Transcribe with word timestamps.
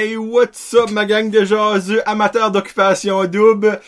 Hey, 0.00 0.16
what's 0.16 0.72
up, 0.72 0.90
ma 0.90 1.04
gang 1.04 1.28
de 1.30 1.44
jaseux, 1.44 2.00
amateurs 2.08 2.50
d'occupation 2.50 3.22
double? 3.26 3.82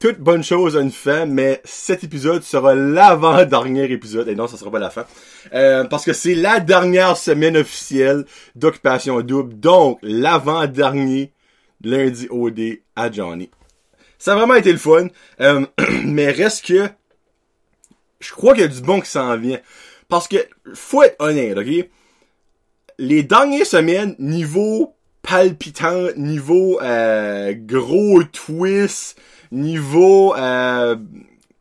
Toute 0.00 0.18
bonne 0.18 0.42
chose 0.42 0.76
a 0.76 0.80
une 0.80 0.90
fin, 0.90 1.24
mais 1.24 1.60
cet 1.62 2.02
épisode 2.02 2.42
sera 2.42 2.74
l'avant-dernier 2.74 3.84
épisode, 3.92 4.26
et 4.26 4.34
non, 4.34 4.48
ça 4.48 4.56
sera 4.56 4.72
pas 4.72 4.80
la 4.80 4.90
fin, 4.90 5.06
euh, 5.54 5.84
parce 5.84 6.04
que 6.04 6.12
c'est 6.12 6.34
la 6.34 6.58
dernière 6.58 7.16
semaine 7.16 7.56
officielle 7.56 8.24
d'occupation 8.56 9.20
double, 9.20 9.54
donc 9.60 10.00
l'avant-dernier 10.02 11.32
lundi 11.84 12.26
OD 12.28 12.80
à 12.96 13.12
Johnny. 13.12 13.50
Ça 14.18 14.32
a 14.32 14.36
vraiment 14.36 14.56
été 14.56 14.72
le 14.72 14.78
fun, 14.78 15.06
euh, 15.42 15.64
mais 16.02 16.32
reste 16.32 16.66
que 16.66 16.88
je 18.18 18.32
crois 18.32 18.54
qu'il 18.54 18.62
y 18.62 18.66
a 18.66 18.68
du 18.68 18.80
bon 18.80 19.00
qui 19.00 19.10
s'en 19.10 19.36
vient. 19.36 19.60
Parce 20.08 20.26
que, 20.26 20.38
faut 20.74 21.04
être 21.04 21.20
honnête, 21.20 21.56
ok? 21.56 21.88
Les 22.98 23.22
dernières 23.22 23.66
semaines, 23.66 24.14
niveau 24.18 24.94
palpitant, 25.22 26.08
niveau 26.16 26.80
euh, 26.80 27.52
gros 27.56 28.22
twist, 28.24 29.18
niveau 29.50 30.34
euh, 30.36 30.96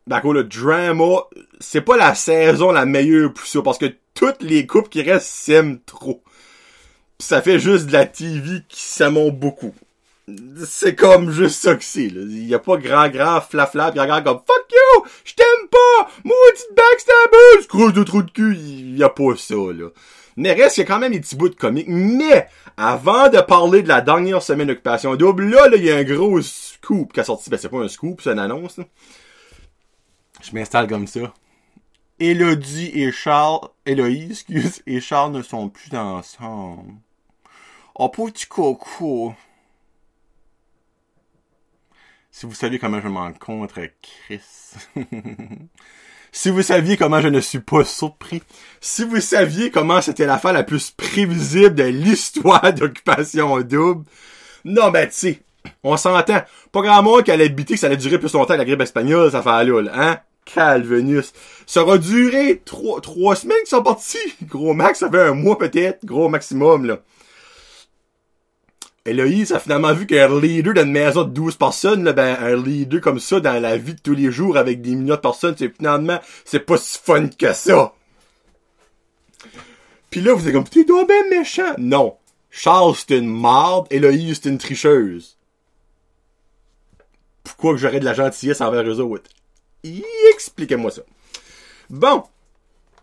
d'accord, 0.05 0.33
le 0.33 0.43
drama, 0.43 1.23
c'est 1.59 1.81
pas 1.81 1.97
la 1.97 2.13
saison 2.13 2.71
la 2.71 2.85
meilleure 2.85 3.33
pour 3.33 3.45
ça, 3.45 3.61
parce 3.61 3.77
que 3.77 3.93
toutes 4.13 4.43
les 4.43 4.67
coupes 4.67 4.89
qui 4.89 5.01
restent 5.01 5.27
s'aiment 5.27 5.79
trop. 5.85 6.21
Pis 7.17 7.25
ça 7.25 7.41
fait 7.41 7.59
juste 7.59 7.87
de 7.87 7.93
la 7.93 8.05
TV 8.05 8.61
qui 8.69 8.81
s'aiment 8.81 9.31
beaucoup. 9.31 9.73
C'est 10.65 10.95
comme 10.95 11.31
juste 11.31 11.61
ça 11.61 11.75
que 11.75 11.83
c'est. 11.83 12.05
Il 12.05 12.47
y 12.47 12.55
a 12.55 12.59
pas 12.59 12.77
grand, 12.77 13.09
grand 13.09 13.41
flafla 13.41 13.91
pis 13.91 13.99
regarde 13.99 14.23
comme 14.23 14.37
fuck 14.37 14.71
you! 14.71 15.05
Je 15.25 15.33
t'aime 15.33 15.67
pas! 15.69 16.11
Maudite 16.23 16.75
backstabbeuse! 16.75 17.67
Creuse 17.67 17.93
de 17.93 18.03
trou 18.03 18.23
de 18.23 18.31
cul! 18.31 18.55
Il 18.55 18.97
y 18.97 19.03
a 19.03 19.09
pas 19.09 19.35
ça, 19.35 19.55
là. 19.55 19.87
Mais 20.35 20.53
reste, 20.53 20.77
il 20.77 20.81
y 20.81 20.83
a 20.83 20.85
quand 20.85 20.99
même 20.99 21.11
des 21.11 21.19
petits 21.19 21.35
bouts 21.35 21.49
de 21.49 21.55
comique. 21.55 21.87
Mais, 21.87 22.47
avant 22.77 23.29
de 23.29 23.39
parler 23.39 23.83
de 23.83 23.87
la 23.87 24.01
dernière 24.01 24.41
semaine 24.41 24.67
d'occupation 24.67 25.15
double, 25.15 25.49
là, 25.49 25.67
là, 25.67 25.77
il 25.77 25.85
y 25.85 25.91
a 25.91 25.97
un 25.97 26.03
gros 26.03 26.41
scoop 26.41 27.13
qui 27.13 27.19
a 27.19 27.23
sorti. 27.23 27.49
Ben, 27.49 27.57
c'est 27.57 27.69
pas 27.69 27.79
un 27.79 27.87
scoop, 27.87 28.21
c'est 28.21 28.31
une 28.31 28.39
annonce. 28.39 28.79
Je 30.41 30.53
m'installe 30.53 30.87
comme 30.87 31.07
ça. 31.07 31.33
Elodie 32.19 32.91
et 32.93 33.11
Charles, 33.11 33.67
Héloïse, 33.85 34.31
excuse, 34.31 34.81
et 34.85 34.99
Charles 34.99 35.31
ne 35.31 35.41
sont 35.41 35.69
plus 35.69 35.95
ensemble. 35.95 36.93
Oh, 37.95 38.09
petit 38.09 38.45
coco. 38.45 39.33
Si 42.31 42.45
vous 42.45 42.53
saviez 42.53 42.79
comment 42.79 42.99
je 42.99 43.07
m'en 43.07 43.31
contre 43.33 43.81
Chris. 44.01 44.41
si 46.33 46.49
vous 46.49 46.63
saviez 46.63 46.97
comment 46.97 47.21
je 47.21 47.29
ne 47.29 47.39
suis 47.39 47.59
pas 47.59 47.85
surpris. 47.85 48.41
Si 48.81 49.05
vous 49.05 49.21
saviez 49.21 49.69
comment 49.69 50.01
c'était 50.01 50.25
la 50.25 50.39
fin 50.39 50.51
la 50.51 50.63
plus 50.63 50.89
prévisible 50.91 51.75
de 51.75 51.83
l'histoire 51.83 52.73
d'occupation 52.73 53.61
double. 53.61 54.03
Non, 54.65 54.89
ben, 54.89 55.07
tu 55.07 55.13
sais, 55.13 55.41
on 55.83 55.95
s'entend. 55.95 56.41
Pas 56.71 56.81
grand 56.81 57.03
monde 57.03 57.23
qui 57.23 57.31
allait 57.31 57.45
habiter 57.45 57.75
que 57.75 57.79
ça 57.79 57.87
allait 57.87 57.97
durer 57.97 58.17
plus 58.17 58.33
longtemps 58.33 58.55
que 58.55 58.59
la 58.59 58.65
grippe 58.65 58.81
espagnole, 58.81 59.31
ça 59.31 59.43
fait 59.43 59.63
là, 59.63 59.91
hein? 59.93 60.19
Calvenus. 60.43 61.31
Ça 61.67 61.83
aura 61.83 61.99
duré 61.99 62.61
trois, 62.65 62.99
trois 62.99 63.35
semaines 63.35 63.59
qu'ils 63.59 63.69
sont 63.69 63.83
partis. 63.83 64.17
Gros 64.43 64.73
max, 64.73 64.99
ça 64.99 65.09
fait 65.09 65.21
un 65.21 65.33
mois 65.33 65.57
peut-être. 65.57 66.03
Gros 66.03 66.29
maximum, 66.29 66.85
là. 66.85 66.99
Héloïse 69.05 69.51
a 69.51 69.59
finalement 69.59 69.93
vu 69.93 70.07
qu'un 70.07 70.39
leader 70.39 70.73
d'une 70.73 70.91
maison 70.91 71.23
de 71.23 71.29
12 71.29 71.57
personnes, 71.57 72.05
là, 72.05 72.13
ben, 72.13 72.37
un 72.39 72.55
leader 72.55 73.01
comme 73.01 73.19
ça 73.19 73.41
dans 73.41 73.61
la 73.61 73.75
vie 73.75 73.95
de 73.95 73.99
tous 73.99 74.13
les 74.13 74.31
jours 74.31 74.55
avec 74.55 74.81
des 74.81 74.95
millions 74.95 75.15
de 75.15 75.19
personnes, 75.19 75.55
c'est 75.57 75.75
finalement, 75.75 76.19
c'est 76.45 76.61
pas 76.61 76.77
si 76.77 76.97
fun 77.03 77.27
que 77.27 77.51
ça. 77.51 77.93
Puis 80.09 80.21
là, 80.21 80.33
vous 80.33 80.47
êtes 80.47 80.53
comme, 80.53 80.63
t'es 80.63 80.85
donc 80.85 81.07
ben 81.07 81.29
méchant. 81.29 81.73
Non. 81.77 82.15
Charles, 82.49 82.95
c'est 82.95 83.17
une 83.17 83.27
marde. 83.27 83.87
Héloïse, 83.89 84.39
c'est 84.41 84.49
une 84.49 84.57
tricheuse. 84.57 85.37
Pourquoi 87.43 87.73
que 87.73 87.79
j'aurais 87.79 87.99
de 87.99 88.05
la 88.05 88.13
gentillesse 88.13 88.61
envers 88.61 88.83
eux 88.83 89.01
autres? 89.01 89.29
Expliquez-moi 90.33 90.91
ça. 90.91 91.01
Bon. 91.89 92.23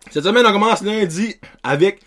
Cette 0.09 0.23
semaine, 0.23 0.47
on 0.47 0.51
commence 0.51 0.81
lundi 0.81 1.35
avec 1.63 2.01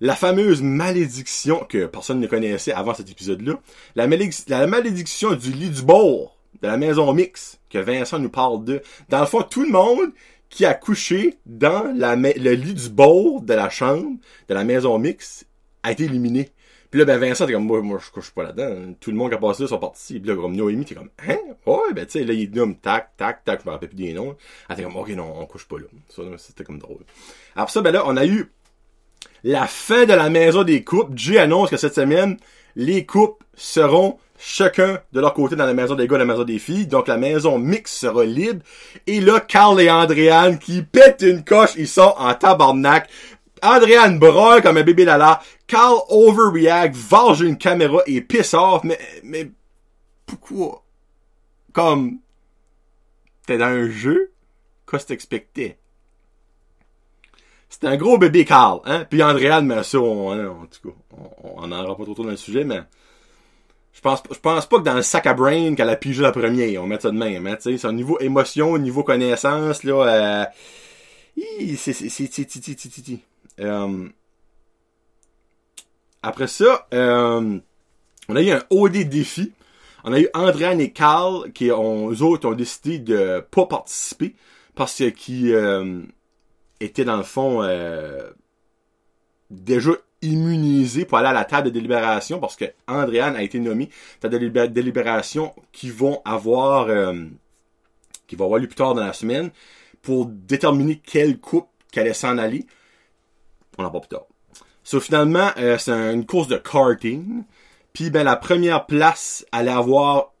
la 0.00 0.14
fameuse 0.14 0.62
malédiction 0.62 1.64
que 1.68 1.86
personne 1.86 2.20
ne 2.20 2.26
connaissait 2.26 2.72
avant 2.72 2.94
cet 2.94 3.10
épisode-là. 3.10 3.54
La, 3.96 4.06
malédiction 4.06 5.34
du 5.34 5.52
lit 5.52 5.70
du 5.70 5.82
bord 5.82 6.36
de 6.62 6.68
la 6.68 6.76
maison 6.76 7.12
mix 7.12 7.58
que 7.70 7.78
Vincent 7.78 8.18
nous 8.18 8.30
parle 8.30 8.64
de. 8.64 8.82
Dans 9.08 9.20
le 9.20 9.26
fond, 9.26 9.42
tout 9.42 9.62
le 9.62 9.70
monde 9.70 10.12
qui 10.48 10.64
a 10.64 10.74
couché 10.74 11.38
dans 11.46 11.92
le 11.94 12.52
lit 12.52 12.74
du 12.74 12.88
bord 12.88 13.42
de 13.42 13.54
la 13.54 13.70
chambre 13.70 14.16
de 14.48 14.54
la 14.54 14.64
maison 14.64 14.98
mix 14.98 15.44
a 15.82 15.92
été 15.92 16.04
éliminé. 16.04 16.50
Puis 16.90 17.00
là, 17.00 17.04
ben 17.04 17.18
Vincent, 17.18 17.44
t'es 17.44 17.52
comme, 17.52 17.66
moi, 17.66 17.82
moi 17.82 17.98
je 18.02 18.10
couche 18.10 18.30
pas 18.30 18.44
là-dedans. 18.44 18.94
Tout 18.98 19.10
le 19.10 19.16
monde 19.18 19.28
qui 19.28 19.34
a 19.34 19.38
passé 19.38 19.62
là 19.62 19.68
sont 19.68 19.78
partis. 19.78 20.18
Puis 20.18 20.28
là, 20.28 20.36
comme 20.36 20.56
Noémie, 20.56 20.86
t'es 20.86 20.94
comme, 20.94 21.10
hein? 21.18 21.36
Ouais, 21.66 21.92
ben 21.94 22.06
tu 22.06 22.12
sais, 22.12 22.24
là, 22.24 22.32
il 22.32 22.50
nomme 22.50 22.76
tac, 22.76 23.14
tac, 23.18 23.44
tac, 23.44 23.60
je 23.60 23.66
me 23.66 23.72
rappelle 23.72 23.90
plus 23.90 23.96
des 23.96 24.14
noms. 24.14 24.36
Ah, 24.70 24.74
t'es 24.74 24.84
comme, 24.84 24.96
ok, 24.96 25.10
non, 25.10 25.34
on 25.36 25.44
couche 25.44 25.68
pas 25.68 25.78
là. 25.78 25.84
Ça, 26.08 26.22
c'était 26.38 26.64
comme 26.64 26.78
drôle. 26.78 27.04
Après 27.56 27.72
ça, 27.72 27.82
ben 27.82 27.90
là, 27.90 28.04
on 28.06 28.16
a 28.16 28.24
eu 28.24 28.50
la 29.44 29.66
fin 29.66 30.04
de 30.04 30.14
la 30.14 30.30
maison 30.30 30.62
des 30.62 30.84
coupes. 30.84 31.12
Jay 31.14 31.38
annonce 31.38 31.70
que 31.70 31.76
cette 31.76 31.94
semaine, 31.94 32.36
les 32.76 33.06
coupes 33.06 33.42
seront 33.54 34.18
chacun 34.38 35.00
de 35.12 35.20
leur 35.20 35.34
côté 35.34 35.56
dans 35.56 35.66
la 35.66 35.74
maison 35.74 35.94
des 35.94 36.06
gars 36.06 36.16
et 36.16 36.20
la 36.20 36.24
maison 36.24 36.44
des 36.44 36.58
filles. 36.58 36.86
Donc 36.86 37.08
la 37.08 37.16
maison 37.16 37.58
mix 37.58 37.92
sera 37.92 38.24
libre. 38.24 38.62
Et 39.06 39.20
là, 39.20 39.40
Carl 39.40 39.80
et 39.80 39.90
Andréane 39.90 40.58
qui 40.58 40.82
pètent 40.82 41.22
une 41.22 41.44
coche, 41.44 41.72
ils 41.76 41.88
sont 41.88 42.14
en 42.16 42.34
tabarnak. 42.34 43.08
Andréane 43.62 44.18
broille 44.18 44.62
comme 44.62 44.76
un 44.76 44.84
bébé 44.84 45.04
lala. 45.04 45.40
Carl 45.66 45.98
overreact, 46.08 46.94
varge 46.94 47.40
une 47.40 47.58
caméra 47.58 48.00
et 48.06 48.20
piss 48.20 48.54
off. 48.54 48.82
Mais, 48.84 48.98
mais, 49.24 49.50
pourquoi? 50.24 50.84
Comme, 51.72 52.18
t'es 53.46 53.58
dans 53.58 53.66
un 53.66 53.90
jeu? 53.90 54.32
Qu'est-ce 54.88 55.04
que 55.04 55.08
t'expectais? 55.08 55.78
C'était 57.80 57.92
un 57.92 57.96
gros 57.96 58.18
bébé 58.18 58.44
Carl, 58.44 58.80
hein? 58.86 59.06
Puis 59.08 59.22
Andréane, 59.22 59.64
mais 59.64 59.84
ça, 59.84 60.00
on, 60.00 60.32
hein, 60.32 60.48
en 60.48 60.66
tout 60.66 60.88
cas, 60.90 60.96
on 61.44 61.68
n'en 61.68 61.84
aura 61.84 61.96
pas 61.96 62.02
trop, 62.02 62.14
trop 62.14 62.24
dans 62.24 62.30
le 62.30 62.36
sujet, 62.36 62.64
mais 62.64 62.80
je 63.92 64.00
pense, 64.00 64.20
je 64.32 64.38
pense 64.40 64.66
pas 64.66 64.78
que 64.78 64.82
dans 64.82 64.94
le 64.94 65.02
sac 65.02 65.28
à 65.28 65.34
brain 65.34 65.76
qu'elle 65.76 65.88
a 65.88 65.94
pigé 65.94 66.20
la 66.20 66.32
première, 66.32 66.82
on 66.82 66.88
met 66.88 66.98
ça 66.98 67.12
de 67.12 67.16
même, 67.16 67.46
hein, 67.46 67.54
tu 67.54 67.70
sais, 67.70 67.78
c'est 67.78 67.86
au 67.86 67.92
niveau 67.92 68.18
émotion, 68.18 68.72
au 68.72 68.78
niveau 68.78 69.04
connaissance, 69.04 69.84
là, 69.84 69.94
euh, 69.94 70.44
c'est, 71.76 71.92
c'est, 71.92 72.08
c'est, 72.08 72.50
c'est, 72.50 73.20
euh, 73.60 74.08
après 76.20 76.48
ça, 76.48 76.88
euh, 76.92 77.60
on 78.28 78.34
a 78.34 78.42
eu 78.42 78.50
un 78.50 78.64
OD 78.70 79.04
défi. 79.08 79.52
On 80.02 80.12
a 80.12 80.18
eu 80.18 80.28
Andréane 80.34 80.80
et 80.80 80.90
Carl 80.90 81.52
qui 81.52 81.70
ont, 81.70 82.10
eux 82.10 82.22
autres 82.22 82.48
ont 82.48 82.54
décidé 82.54 82.98
de 82.98 83.44
pas 83.52 83.66
participer 83.66 84.34
parce 84.74 85.02
qu'ils 85.16 85.52
euh, 85.52 86.02
étaient 86.80 87.04
dans 87.04 87.16
le 87.16 87.22
fond 87.22 87.62
euh, 87.62 88.30
déjà 89.50 89.92
immunisés 90.22 91.04
pour 91.04 91.18
aller 91.18 91.28
à 91.28 91.32
la 91.32 91.44
table 91.44 91.68
de 91.68 91.72
délibération 91.72 92.40
parce 92.40 92.56
que 92.56 92.64
Andréane 92.86 93.36
a 93.36 93.42
été 93.42 93.60
nommé 93.60 93.88
table 94.20 94.38
de 94.38 94.66
délibération 94.66 95.54
qui 95.72 95.90
vont 95.90 96.20
avoir 96.24 96.88
euh, 96.88 97.24
qui 98.26 98.36
va 98.36 98.44
avoir 98.44 98.60
lieu 98.60 98.66
plus 98.66 98.76
tard 98.76 98.94
dans 98.94 99.04
la 99.04 99.12
semaine 99.12 99.50
pour 100.02 100.26
déterminer 100.26 101.00
quelle 101.04 101.38
coupe 101.38 101.68
qu'elle 101.90 102.04
allait 102.04 102.14
s'en 102.14 102.38
aller. 102.38 102.66
On 103.78 103.84
en 103.84 103.90
parle 103.90 104.02
plus 104.02 104.16
tard. 104.16 104.26
So, 104.84 105.00
finalement, 105.00 105.50
euh, 105.58 105.76
c'est 105.78 105.92
une 105.92 106.24
course 106.24 106.48
de 106.48 106.56
karting. 106.56 107.44
Puis 107.92 108.10
ben 108.10 108.24
la 108.24 108.36
première 108.36 108.86
place 108.86 109.44
allait 109.52 109.70
avoir 109.70 110.32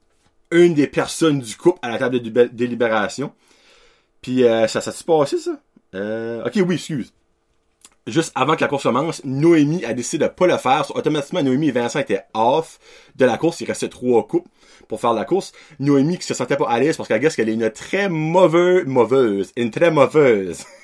une 0.50 0.74
des 0.74 0.86
personnes 0.86 1.40
du 1.40 1.56
couple 1.56 1.78
à 1.82 1.90
la 1.90 1.98
table 1.98 2.20
de 2.20 2.44
délibération. 2.44 3.32
Puis 4.22 4.44
euh, 4.44 4.66
ça 4.66 4.80
s'est 4.80 5.04
passé 5.04 5.38
ça? 5.38 5.60
Euh, 5.94 6.44
ok, 6.44 6.58
oui, 6.66 6.74
excuse. 6.76 7.12
Juste 8.06 8.32
avant 8.34 8.56
que 8.56 8.62
la 8.62 8.68
course 8.68 8.84
commence, 8.84 9.22
Noémie 9.24 9.84
a 9.84 9.92
décidé 9.92 10.24
de 10.24 10.30
pas 10.30 10.46
le 10.46 10.56
faire. 10.56 10.90
automatiquement, 10.94 11.42
Noémie 11.42 11.68
et 11.68 11.72
Vincent 11.72 11.98
étaient 11.98 12.22
off 12.32 12.78
de 13.16 13.26
la 13.26 13.36
course. 13.36 13.60
Il 13.60 13.66
restait 13.66 13.88
trois 13.88 14.26
coupes 14.26 14.48
pour 14.88 15.00
faire 15.00 15.12
la 15.12 15.26
course. 15.26 15.52
Noémie 15.78 16.16
qui 16.16 16.26
se 16.26 16.32
sentait 16.32 16.56
pas 16.56 16.68
à 16.68 16.78
l'aise 16.78 16.96
parce 16.96 17.08
qu'elle 17.08 17.28
qu'elle 17.28 17.48
est 17.50 17.54
une 17.54 17.70
très 17.70 18.08
mauvaise, 18.08 18.86
mauvaise, 18.86 19.52
une 19.56 19.70
très 19.70 19.90
mauvaise 19.90 20.64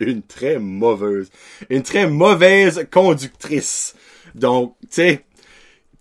une 0.00 0.22
très 0.22 0.58
mauvaise, 0.58 1.30
une 1.70 1.82
très 1.82 2.06
mauvaise 2.06 2.86
conductrice. 2.90 3.94
Donc, 4.34 4.74
tu 4.82 4.88
sais, 4.90 5.24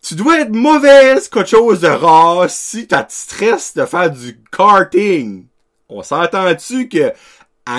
tu 0.01 0.15
dois 0.15 0.41
être 0.41 0.53
mauvaise 0.53 1.27
quelque 1.29 1.49
chose 1.49 1.81
de 1.81 1.87
rare 1.87 2.49
si 2.49 2.87
t'as 2.87 3.05
stress 3.09 3.75
de 3.75 3.85
faire 3.85 4.09
du 4.09 4.39
karting. 4.51 5.45
On 5.89 6.03
s'entend-tu 6.03 6.89
que 6.89 7.13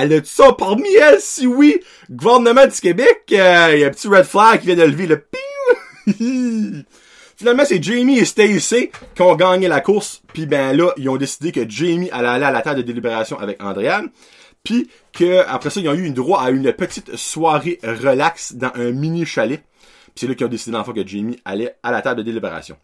elle 0.01 0.13
a 0.15 0.25
ça 0.25 0.53
parmi 0.53 0.93
elle? 0.95 1.21
Si 1.21 1.47
oui, 1.47 1.81
gouvernement 2.11 2.67
du 2.67 2.81
Québec, 2.81 3.25
il 3.31 3.41
euh, 3.41 3.77
y 3.77 3.85
a 3.85 3.87
un 3.89 3.91
petit 3.91 4.09
red 4.09 4.25
flag 4.25 4.61
qui 4.61 4.67
vient 4.67 4.77
de 4.77 4.83
lever 4.83 5.07
le 5.07 5.19
ping. 5.19 6.85
Finalement, 7.37 7.65
c'est 7.67 7.83
Jamie 7.83 8.19
et 8.19 8.25
Stacy 8.25 8.91
qui 9.15 9.23
ont 9.23 9.35
gagné 9.35 9.69
la 9.69 9.81
course. 9.81 10.23
Puis 10.33 10.47
ben 10.47 10.77
là, 10.77 10.93
ils 10.97 11.09
ont 11.09 11.17
décidé 11.17 11.51
que 11.51 11.69
Jamie 11.69 12.11
allait 12.11 12.29
aller 12.29 12.45
à 12.45 12.51
la 12.53 12.63
table 12.63 12.77
de 12.79 12.83
délibération 12.83 13.39
avec 13.39 13.63
Andréane. 13.63 14.11
Puis 14.63 14.89
que 15.13 15.45
après 15.49 15.71
ça, 15.71 15.81
ils 15.81 15.89
ont 15.89 15.95
eu 15.95 16.05
une 16.05 16.15
droit 16.15 16.41
à 16.41 16.51
une 16.51 16.73
petite 16.73 17.17
soirée 17.17 17.81
relax 17.83 18.55
dans 18.55 18.71
un 18.75 18.93
mini 18.93 19.27
chalet. 19.27 19.61
Puis 19.61 20.13
c'est 20.15 20.27
là 20.29 20.35
qu'ils 20.35 20.47
ont 20.47 20.51
décidé 20.51 20.77
l'enfant 20.77 20.93
que 20.93 21.07
Jamie 21.07 21.41
allait 21.45 21.75
à 21.83 21.91
la 21.91 22.01
table 22.01 22.19
de 22.19 22.23
délibération. 22.23 22.77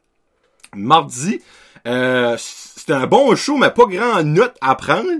Mardi, 0.74 1.40
euh, 1.86 2.36
c'était 2.88 3.02
un 3.02 3.06
bon 3.06 3.36
show, 3.36 3.58
mais 3.58 3.70
pas 3.70 3.84
grand 3.84 4.22
note 4.22 4.54
à 4.62 4.74
prendre. 4.74 5.10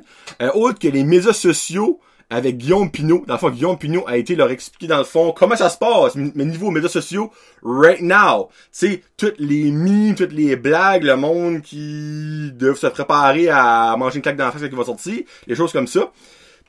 Euh, 0.40 0.50
autre 0.54 0.78
que 0.78 0.88
les 0.88 1.04
médias 1.04 1.34
sociaux 1.34 2.00
avec 2.30 2.56
Guillaume 2.56 2.90
Pinot. 2.90 3.24
Dans 3.26 3.34
le 3.34 3.38
fond, 3.38 3.50
Guillaume 3.50 3.76
Pinot 3.76 4.04
a 4.06 4.16
été 4.16 4.36
leur 4.36 4.50
expliquer 4.50 4.86
dans 4.86 4.96
le 4.96 5.04
fond 5.04 5.34
comment 5.36 5.54
ça 5.54 5.68
se 5.68 5.76
passe, 5.76 6.14
mais 6.14 6.46
niveau 6.46 6.70
médias 6.70 6.88
sociaux, 6.88 7.30
right 7.62 8.00
now. 8.00 8.48
Tu 8.48 8.68
sais, 8.72 9.02
toutes 9.18 9.38
les 9.38 9.70
mimes, 9.70 10.14
toutes 10.14 10.32
les 10.32 10.56
blagues, 10.56 11.02
le 11.04 11.16
monde 11.16 11.60
qui 11.60 12.52
doivent 12.54 12.78
se 12.78 12.86
préparer 12.86 13.50
à 13.50 13.94
manger 13.98 14.16
une 14.16 14.22
claque 14.22 14.36
dans 14.36 14.46
la 14.46 14.52
face 14.52 14.62
il 14.64 14.74
va 14.74 14.84
sortir, 14.84 15.22
les 15.46 15.54
choses 15.54 15.72
comme 15.72 15.86
ça. 15.86 16.10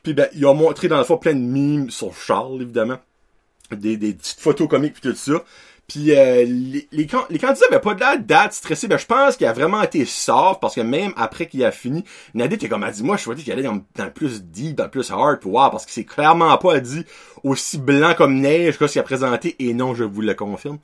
Puis 0.02 0.12
ben, 0.12 0.28
ils 0.34 0.44
ont 0.44 0.54
montré 0.54 0.86
dans 0.88 0.98
le 0.98 1.04
fond 1.04 1.16
plein 1.16 1.32
de 1.32 1.40
mimes 1.40 1.88
sur 1.88 2.14
Charles, 2.14 2.60
évidemment. 2.60 2.98
Des, 3.70 3.96
des 3.96 4.12
petites 4.12 4.40
photos 4.40 4.68
comiques 4.68 4.94
puis 5.00 5.10
tout 5.10 5.16
ça. 5.16 5.44
Puis 5.90 6.12
euh, 6.12 6.44
les, 6.44 6.88
les, 6.92 7.08
les, 7.30 7.38
candidats 7.38 7.66
avaient 7.68 7.80
pas 7.80 7.94
de 7.94 8.00
la 8.00 8.16
date 8.16 8.52
stressé. 8.52 8.86
Ben, 8.86 8.96
je 8.96 9.06
pense 9.06 9.36
qu'il 9.36 9.48
a 9.48 9.52
vraiment 9.52 9.82
été 9.82 10.04
soft 10.04 10.60
parce 10.60 10.76
que 10.76 10.82
même 10.82 11.12
après 11.16 11.48
qu'il 11.48 11.64
a 11.64 11.72
fini, 11.72 12.04
Nadine 12.32 12.54
était 12.54 12.68
comme 12.68 12.84
a 12.84 12.92
dit, 12.92 13.02
moi 13.02 13.16
je 13.16 13.22
souhaitais 13.22 13.42
qu'il 13.42 13.52
allait 13.52 13.64
dans, 13.64 13.82
le 13.98 14.12
plus 14.12 14.44
deep, 14.44 14.76
dans 14.76 14.84
le 14.84 14.90
plus 14.90 15.10
hard 15.10 15.40
pour 15.40 15.50
voir 15.50 15.72
parce 15.72 15.84
que 15.86 15.90
c'est 15.90 16.04
clairement 16.04 16.56
pas 16.58 16.78
dit 16.78 17.04
aussi 17.42 17.76
blanc 17.78 18.14
comme 18.16 18.38
neige 18.38 18.78
que 18.78 18.86
ce 18.86 18.92
qu'il 18.92 19.00
a 19.00 19.02
présenté 19.02 19.56
et 19.58 19.74
non, 19.74 19.96
je 19.96 20.04
vous 20.04 20.20
le 20.20 20.32
confirme. 20.34 20.78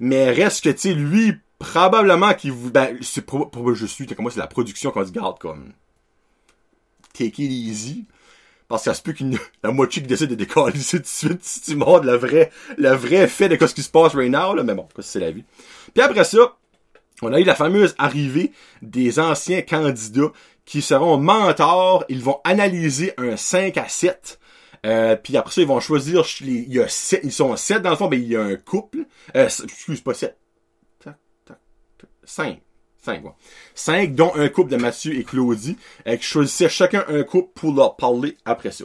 Mais 0.00 0.32
reste 0.32 0.64
que 0.64 0.70
tu 0.70 0.78
sais, 0.78 0.92
lui, 0.92 1.34
probablement 1.60 2.34
qu'il 2.34 2.50
vous. 2.50 2.72
Ben, 2.72 2.98
c'est 3.00 3.24
pour, 3.24 3.52
pour 3.52 3.72
je 3.76 3.86
suis, 3.86 4.06
comme 4.06 4.24
moi, 4.24 4.32
c'est 4.32 4.40
la 4.40 4.48
production 4.48 4.90
qu'on 4.90 5.06
se 5.06 5.12
garde 5.12 5.38
comme. 5.38 5.72
Take 7.12 7.44
it 7.44 7.52
easy. 7.52 8.06
Parce 8.68 8.84
que 8.84 8.90
ça 8.90 8.94
se 8.94 9.02
peut 9.02 9.12
qu'une, 9.12 9.38
la 9.62 9.70
moitié 9.70 10.02
qui 10.02 10.08
décide 10.08 10.30
de 10.30 10.34
décoller 10.34 10.78
tout 10.78 10.98
de 10.98 11.06
suite 11.06 11.42
si 11.42 11.60
tu 11.62 11.76
montres 11.76 12.04
le 12.04 12.16
vrai, 12.16 12.50
le 12.76 12.90
vrai 12.90 13.26
fait 13.26 13.48
de 13.48 13.66
ce 13.66 13.74
qui 13.74 13.82
se 13.82 13.90
passe 13.90 14.14
right 14.14 14.30
now, 14.30 14.54
là. 14.54 14.62
Mais 14.62 14.74
bon, 14.74 14.86
c'est 15.00 15.20
la 15.20 15.30
vie. 15.30 15.44
Puis 15.94 16.02
après 16.02 16.24
ça, 16.24 16.56
on 17.22 17.32
a 17.32 17.40
eu 17.40 17.44
la 17.44 17.54
fameuse 17.54 17.94
arrivée 17.98 18.52
des 18.82 19.18
anciens 19.18 19.62
candidats 19.62 20.32
qui 20.64 20.82
seront 20.82 21.16
mentors. 21.16 22.04
Ils 22.08 22.22
vont 22.22 22.40
analyser 22.44 23.14
un 23.16 23.36
5 23.36 23.76
à 23.78 23.88
7. 23.88 24.38
Euh, 24.86 25.16
puis 25.16 25.36
après 25.36 25.52
ça, 25.52 25.60
ils 25.62 25.66
vont 25.66 25.80
choisir, 25.80 26.24
il 26.42 26.72
y 26.72 26.80
a 26.80 26.88
7, 26.88 27.20
ils 27.24 27.32
sont 27.32 27.56
7 27.56 27.82
dans 27.82 27.90
le 27.90 27.96
fond, 27.96 28.08
mais 28.08 28.18
il 28.18 28.28
y 28.28 28.36
a 28.36 28.42
un 28.42 28.56
couple. 28.56 29.06
Euh, 29.34 29.46
excuse 29.46 30.00
pas 30.00 30.14
7. 30.14 30.36
5. 32.24 32.60
5, 33.08 33.22
quoi. 33.22 33.36
5, 33.74 34.14
dont 34.14 34.32
un 34.34 34.48
couple 34.48 34.70
de 34.70 34.76
Mathieu 34.76 35.14
et 35.14 35.24
Claudie, 35.24 35.76
euh, 36.06 36.16
qui 36.16 36.24
choisissaient 36.24 36.68
chacun 36.68 37.04
un 37.08 37.22
couple 37.22 37.50
pour 37.54 37.74
leur 37.74 37.96
parler 37.96 38.36
après 38.44 38.70
ça. 38.70 38.84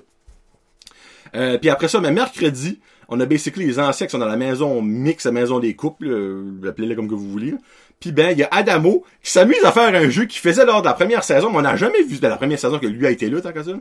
Euh, 1.35 1.57
puis 1.57 1.69
après 1.69 1.87
ça, 1.87 1.99
mais 1.99 2.11
mercredi, 2.11 2.79
on 3.09 3.19
a 3.19 3.25
basically 3.25 3.65
les 3.65 3.79
anciens 3.79 4.07
qui 4.07 4.11
sont 4.11 4.19
dans 4.19 4.25
la 4.25 4.37
maison 4.37 4.81
mix, 4.81 5.25
la 5.25 5.31
maison 5.31 5.59
des 5.59 5.75
couples, 5.75 6.07
euh, 6.07 6.69
appelez-le 6.69 6.95
comme 6.95 7.07
que 7.07 7.15
vous 7.15 7.29
voulez. 7.29 7.53
Puis 7.99 8.11
ben, 8.11 8.31
il 8.31 8.37
y 8.37 8.43
a 8.43 8.49
Adamo 8.51 9.03
qui 9.21 9.31
s'amuse 9.31 9.63
à 9.63 9.71
faire 9.71 9.93
un 9.93 10.09
jeu 10.09 10.25
qu'il 10.25 10.41
faisait 10.41 10.65
lors 10.65 10.81
de 10.81 10.87
la 10.87 10.93
première 10.93 11.23
saison, 11.23 11.49
mais 11.49 11.57
on 11.57 11.61
n'a 11.61 11.75
jamais 11.75 12.01
vu, 12.03 12.17
de 12.17 12.27
la 12.27 12.37
première 12.37 12.59
saison 12.59 12.79
que 12.79 12.87
lui 12.87 13.05
a 13.05 13.11
été 13.11 13.29
là, 13.29 13.41
tant 13.41 13.51
que 13.51 13.63
ça. 13.63 13.71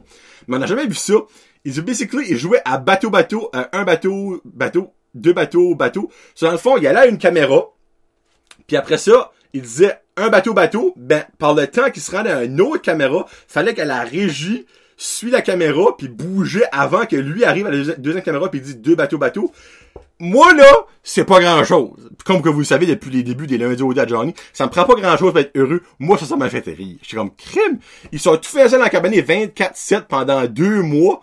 Mais 0.46 0.56
on 0.56 0.60
n'a 0.60 0.66
jamais 0.66 0.86
vu 0.86 0.94
ça. 0.94 1.14
Il 1.64 1.80
basically, 1.82 2.26
il 2.30 2.36
jouait 2.36 2.62
à 2.64 2.78
bateau 2.78 3.10
bateau, 3.10 3.50
euh, 3.54 3.64
un 3.72 3.84
bateau, 3.84 4.40
bateau, 4.44 4.92
deux 5.14 5.32
bateaux, 5.32 5.74
bateau. 5.74 6.10
Sur 6.34 6.48
dans 6.48 6.52
le 6.52 6.58
fond, 6.58 6.76
il 6.76 6.82
y 6.82 6.86
a 6.86 6.92
là 6.92 7.06
une 7.06 7.18
caméra. 7.18 7.66
Puis 8.66 8.76
après 8.76 8.98
ça, 8.98 9.32
il 9.52 9.62
disait 9.62 10.01
un 10.16 10.28
bateau-bateau, 10.28 10.94
ben, 10.96 11.24
par 11.38 11.54
le 11.54 11.66
temps 11.66 11.90
qu'il 11.90 12.02
se 12.02 12.10
rendait 12.10 12.30
à 12.30 12.44
une 12.44 12.60
autre 12.60 12.82
caméra, 12.82 13.26
fallait 13.48 13.74
que 13.74 13.82
la 13.82 14.02
régie 14.02 14.66
suit 14.96 15.30
la 15.30 15.42
caméra 15.42 15.96
puis 15.96 16.08
bougeait 16.08 16.66
avant 16.70 17.06
que 17.06 17.16
lui 17.16 17.44
arrive 17.44 17.66
à 17.66 17.70
la 17.70 17.94
deuxième 17.94 18.22
caméra 18.22 18.50
puis 18.50 18.60
dit 18.60 18.76
deux 18.76 18.94
bateaux-bateaux. 18.94 19.52
Moi, 20.20 20.54
là, 20.54 20.86
c'est 21.02 21.24
pas 21.24 21.40
grand 21.40 21.64
chose. 21.64 22.10
Comme 22.24 22.42
que 22.42 22.48
vous 22.48 22.60
le 22.60 22.64
savez 22.64 22.86
depuis 22.86 23.10
les 23.10 23.24
débuts 23.24 23.48
des 23.48 23.58
lundis 23.58 23.82
au 23.82 23.98
à 23.98 24.06
Johnny, 24.06 24.34
ça 24.52 24.66
me 24.66 24.70
prend 24.70 24.84
pas 24.84 24.94
grand 24.94 25.16
chose 25.16 25.30
pour 25.32 25.40
être 25.40 25.50
heureux. 25.56 25.82
Moi, 25.98 26.16
ça, 26.16 26.26
ça 26.26 26.36
m'a 26.36 26.48
fait 26.48 26.64
rire. 26.64 26.98
Je 27.02 27.08
suis 27.08 27.16
comme, 27.16 27.34
crime! 27.34 27.78
Ils 28.12 28.20
sont 28.20 28.36
tout 28.36 28.48
faits 28.48 28.70
dans 28.70 28.78
la 28.78 28.88
cabane 28.88 29.12
24-7 29.12 30.02
pendant 30.02 30.46
deux 30.46 30.82
mois. 30.82 31.22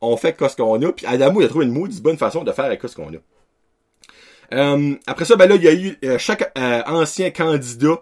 On 0.00 0.16
fait 0.16 0.36
ce 0.38 0.54
qu'on 0.54 0.80
a. 0.82 0.92
Puis 0.92 1.06
Adamo, 1.06 1.40
il 1.40 1.46
a 1.46 1.48
trouvé 1.48 1.64
une 1.64 1.72
maudite 1.72 2.00
bonne 2.00 2.18
façon 2.18 2.44
de 2.44 2.52
faire 2.52 2.66
avec 2.66 2.80
ce 2.80 2.94
qu'on 2.94 3.08
a. 3.08 3.18
Euh, 4.54 4.94
après 5.06 5.24
ça, 5.24 5.36
ben 5.36 5.48
là, 5.48 5.56
il 5.56 5.64
y 5.64 5.68
a 5.68 5.74
eu 5.74 5.98
euh, 6.04 6.18
chaque 6.18 6.52
euh, 6.56 6.82
ancien 6.86 7.30
candidat 7.30 8.00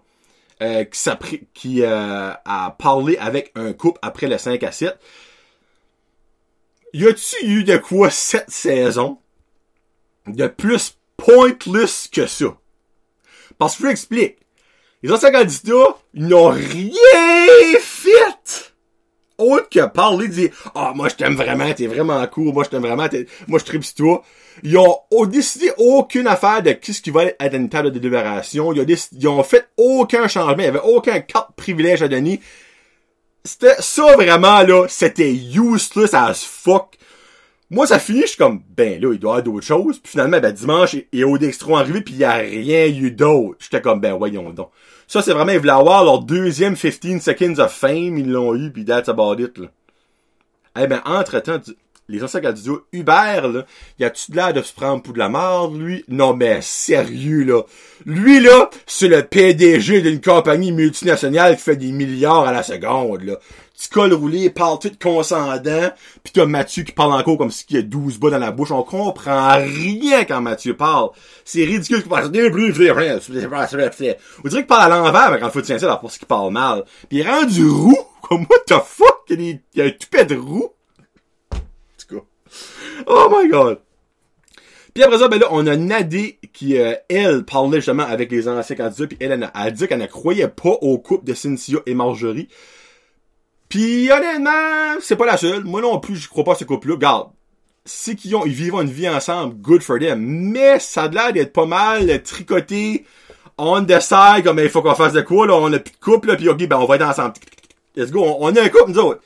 qui, 0.60 1.48
qui 1.54 1.84
a 1.84 2.76
parlé 2.78 3.16
avec 3.18 3.52
un 3.54 3.72
couple 3.72 3.98
après 4.02 4.26
le 4.26 4.38
5 4.38 4.62
à 4.62 4.72
7. 4.72 4.98
Y 6.92 7.06
a-tu 7.06 7.44
eu 7.44 7.64
de 7.64 7.76
quoi 7.76 8.10
cette 8.10 8.50
saison 8.50 9.18
de 10.26 10.46
plus 10.46 10.96
pointless 11.16 12.08
que 12.10 12.26
ça? 12.26 12.56
Parce 13.58 13.74
que 13.74 13.82
je 13.82 13.86
vous 13.86 13.92
explique. 13.92 14.38
Les 15.02 15.12
anciens 15.12 15.30
candidats, 15.30 15.98
ils 16.14 16.26
n'ont 16.26 16.48
rien 16.48 17.78
fait! 17.80 18.25
Autre 19.38 19.68
que 19.68 19.86
parler, 19.86 20.28
dire 20.28 20.50
Ah, 20.74 20.92
moi 20.94 21.08
je 21.08 21.14
t'aime 21.14 21.34
vraiment, 21.34 21.72
t'es 21.72 21.86
vraiment 21.86 22.24
cool, 22.26 22.52
moi 22.52 22.64
je 22.64 22.70
t'aime 22.70 22.82
vraiment, 22.82 23.06
moi 23.46 23.58
je 23.58 23.64
tripe 23.64 23.84
toi. 23.94 24.22
Ils 24.62 24.78
ont, 24.78 25.26
décidé 25.26 25.70
aucune 25.76 26.26
affaire 26.26 26.62
de 26.62 26.72
qu'est-ce 26.72 27.02
qui 27.02 27.10
va 27.10 27.24
être 27.24 27.54
une 27.54 27.68
table 27.68 27.90
de 27.90 27.98
délibération. 27.98 28.72
Ils 28.72 28.80
ont, 28.80 28.86
ils 29.12 29.28
ont 29.28 29.42
fait 29.42 29.68
aucun 29.76 30.28
changement, 30.28 30.56
il 30.58 30.64
y 30.64 30.68
avait 30.68 30.80
aucun 30.80 31.20
carte 31.20 31.54
privilège 31.56 32.02
à 32.02 32.08
donner. 32.08 32.40
C'était 33.44 33.76
ça 33.78 34.14
vraiment 34.16 34.62
là, 34.62 34.86
c'était 34.88 35.32
useless 35.32 36.14
as 36.14 36.44
fuck. 36.44 36.96
Moi, 37.68 37.86
ça 37.86 37.98
finit, 37.98 38.22
je 38.22 38.26
suis 38.26 38.36
comme, 38.36 38.62
ben 38.76 39.00
là, 39.00 39.12
il 39.12 39.18
doit 39.18 39.30
y 39.30 39.38
avoir 39.38 39.42
d'autres 39.42 39.66
choses. 39.66 39.98
Puis 39.98 40.12
finalement, 40.12 40.38
ben 40.38 40.52
dimanche, 40.52 40.96
et 41.12 41.24
au 41.24 41.36
Dextro 41.36 41.76
arrivé, 41.76 42.00
puis 42.00 42.14
il 42.14 42.20
y 42.20 42.24
a 42.24 42.34
rien 42.34 42.86
eu 42.86 43.10
d'autre. 43.10 43.56
J'étais 43.58 43.80
comme, 43.80 44.00
ben 44.00 44.14
voyons 44.14 44.50
donc. 44.50 44.70
Ça, 45.08 45.22
c'est 45.22 45.32
vraiment, 45.32 45.52
ils 45.52 45.58
voulaient 45.58 45.72
avoir 45.72 46.04
leur 46.04 46.20
deuxième 46.20 46.76
15 46.76 47.22
seconds 47.22 47.58
of 47.60 47.72
fame, 47.72 48.18
ils 48.18 48.30
l'ont 48.30 48.54
eu, 48.54 48.70
puis 48.72 48.84
that's 48.84 49.08
about 49.08 49.40
it, 49.40 49.58
là. 49.58 49.66
Eh 50.78 50.86
ben, 50.86 51.00
entre-temps, 51.06 51.60
les 52.08 52.22
anciens 52.22 52.52
duo 52.52 52.82
Hubert, 52.92 53.48
là, 53.48 53.64
y 53.98 54.04
a-tu 54.04 54.30
de 54.30 54.36
l'air 54.36 54.52
de 54.52 54.62
se 54.62 54.72
prendre 54.72 55.02
pour 55.02 55.14
de 55.14 55.18
la 55.18 55.28
merde, 55.28 55.76
lui? 55.76 56.04
Non, 56.08 56.34
mais 56.34 56.60
sérieux, 56.60 57.44
là. 57.44 57.62
Lui, 58.04 58.40
là, 58.40 58.70
c'est 58.86 59.08
le 59.08 59.22
PDG 59.22 60.02
d'une 60.02 60.20
compagnie 60.20 60.70
multinationale 60.70 61.56
qui 61.56 61.62
fait 61.62 61.76
des 61.76 61.92
milliards 61.92 62.46
à 62.46 62.52
la 62.52 62.62
seconde, 62.62 63.22
là. 63.22 63.38
Tu 63.78 63.90
colles 63.90 64.14
roulé, 64.14 64.48
parle 64.48 64.78
tout 64.78 64.90
conscendant, 65.02 65.90
pis 66.22 66.32
t'as 66.32 66.46
Mathieu 66.46 66.82
qui 66.82 66.92
parle 66.92 67.12
encore 67.12 67.36
comme 67.36 67.50
s'il 67.50 67.76
y 67.76 67.78
a 67.78 67.82
12 67.82 68.18
bas 68.18 68.30
dans 68.30 68.38
la 68.38 68.50
bouche. 68.50 68.70
On 68.70 68.82
comprend 68.82 69.56
rien 69.56 70.24
quand 70.24 70.40
Mathieu 70.40 70.74
parle. 70.74 71.10
C'est 71.44 71.64
ridicule 71.64 72.00
qu'il 72.00 72.08
parle. 72.08 72.26
On 72.26 72.28
dirait 72.30 72.50
qu'il 72.50 72.72
parle 74.66 74.92
à 74.92 74.98
l'envers, 74.98 75.38
quand 75.38 75.46
il 75.46 75.52
faut 75.52 75.60
tirer 75.60 75.78
ça 75.78 75.96
pour 75.96 76.10
ce 76.10 76.18
qu'il 76.18 76.26
parle 76.26 76.52
mal. 76.52 76.84
Pis 77.08 77.16
il 77.16 77.20
est 77.20 77.30
rendu 77.30 77.68
roux. 77.68 77.98
Comme, 78.22 78.46
what 78.50 78.58
the 78.66 78.82
fuck? 78.84 79.22
Il 79.28 79.60
y 79.74 79.80
a 79.80 79.84
un 79.84 79.90
toupet 79.90 80.24
de 80.24 80.36
roux. 80.36 80.72
Oh 83.06 83.28
my 83.30 83.48
god! 83.48 83.80
Puis 84.94 85.02
après 85.02 85.18
ça, 85.18 85.28
ben 85.28 85.38
là, 85.38 85.48
on 85.50 85.66
a 85.66 85.76
Nadé 85.76 86.38
qui, 86.52 86.78
euh, 86.78 86.94
elle, 87.08 87.44
parlait 87.44 87.78
justement 87.78 88.04
avec 88.04 88.30
les 88.30 88.48
anciens 88.48 88.76
candidats, 88.76 89.06
puis 89.06 89.18
elle, 89.20 89.32
elle, 89.32 89.50
a 89.52 89.70
dit 89.70 89.86
qu'elle 89.86 90.00
ne 90.00 90.06
croyait 90.06 90.48
pas 90.48 90.70
au 90.70 90.98
couple 90.98 91.26
de 91.26 91.34
Cynthia 91.34 91.80
et 91.84 91.94
Marjorie. 91.94 92.48
Puis 93.68 94.10
honnêtement, 94.10 95.00
c'est 95.00 95.16
pas 95.16 95.26
la 95.26 95.36
seule. 95.36 95.64
Moi 95.64 95.80
non 95.80 95.98
plus, 95.98 96.16
je 96.16 96.28
crois 96.28 96.44
pas 96.44 96.52
à 96.52 96.56
ce 96.56 96.64
couple-là. 96.64 96.96
Garde, 96.96 97.30
c'est 97.84 98.14
qu'ils 98.14 98.34
ont, 98.36 98.44
ils 98.46 98.52
vivent 98.52 98.74
une 98.74 98.90
vie 98.90 99.08
ensemble, 99.08 99.54
good 99.56 99.82
for 99.82 99.98
them. 99.98 100.20
Mais 100.20 100.78
ça 100.78 101.04
a 101.04 101.08
l'air 101.08 101.32
d'être 101.32 101.52
pas 101.52 101.66
mal 101.66 102.22
tricoté 102.22 103.04
on 103.58 103.86
side, 104.00 104.44
comme 104.44 104.58
il 104.58 104.68
faut 104.68 104.82
qu'on 104.82 104.94
fasse 104.94 105.12
de 105.12 105.22
quoi, 105.22 105.46
là, 105.46 105.54
on 105.54 105.72
a 105.72 105.78
plus 105.78 105.92
de 105.92 105.98
couple, 105.98 106.28
là, 106.28 106.36
puis 106.36 106.48
ok, 106.48 106.66
ben 106.68 106.76
on 106.76 106.86
va 106.86 106.96
être 106.96 107.06
ensemble. 107.06 107.34
Let's 107.94 108.10
go, 108.10 108.36
on, 108.38 108.54
a 108.54 108.62
un 108.62 108.68
couple, 108.68 108.90
nous 108.90 108.98
autres. 108.98 109.22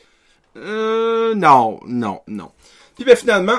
Euh, 0.56 1.34
non, 1.34 1.80
non, 1.86 2.20
non. 2.28 2.50
Puis 2.94 3.04
ben, 3.04 3.16
finalement, 3.16 3.58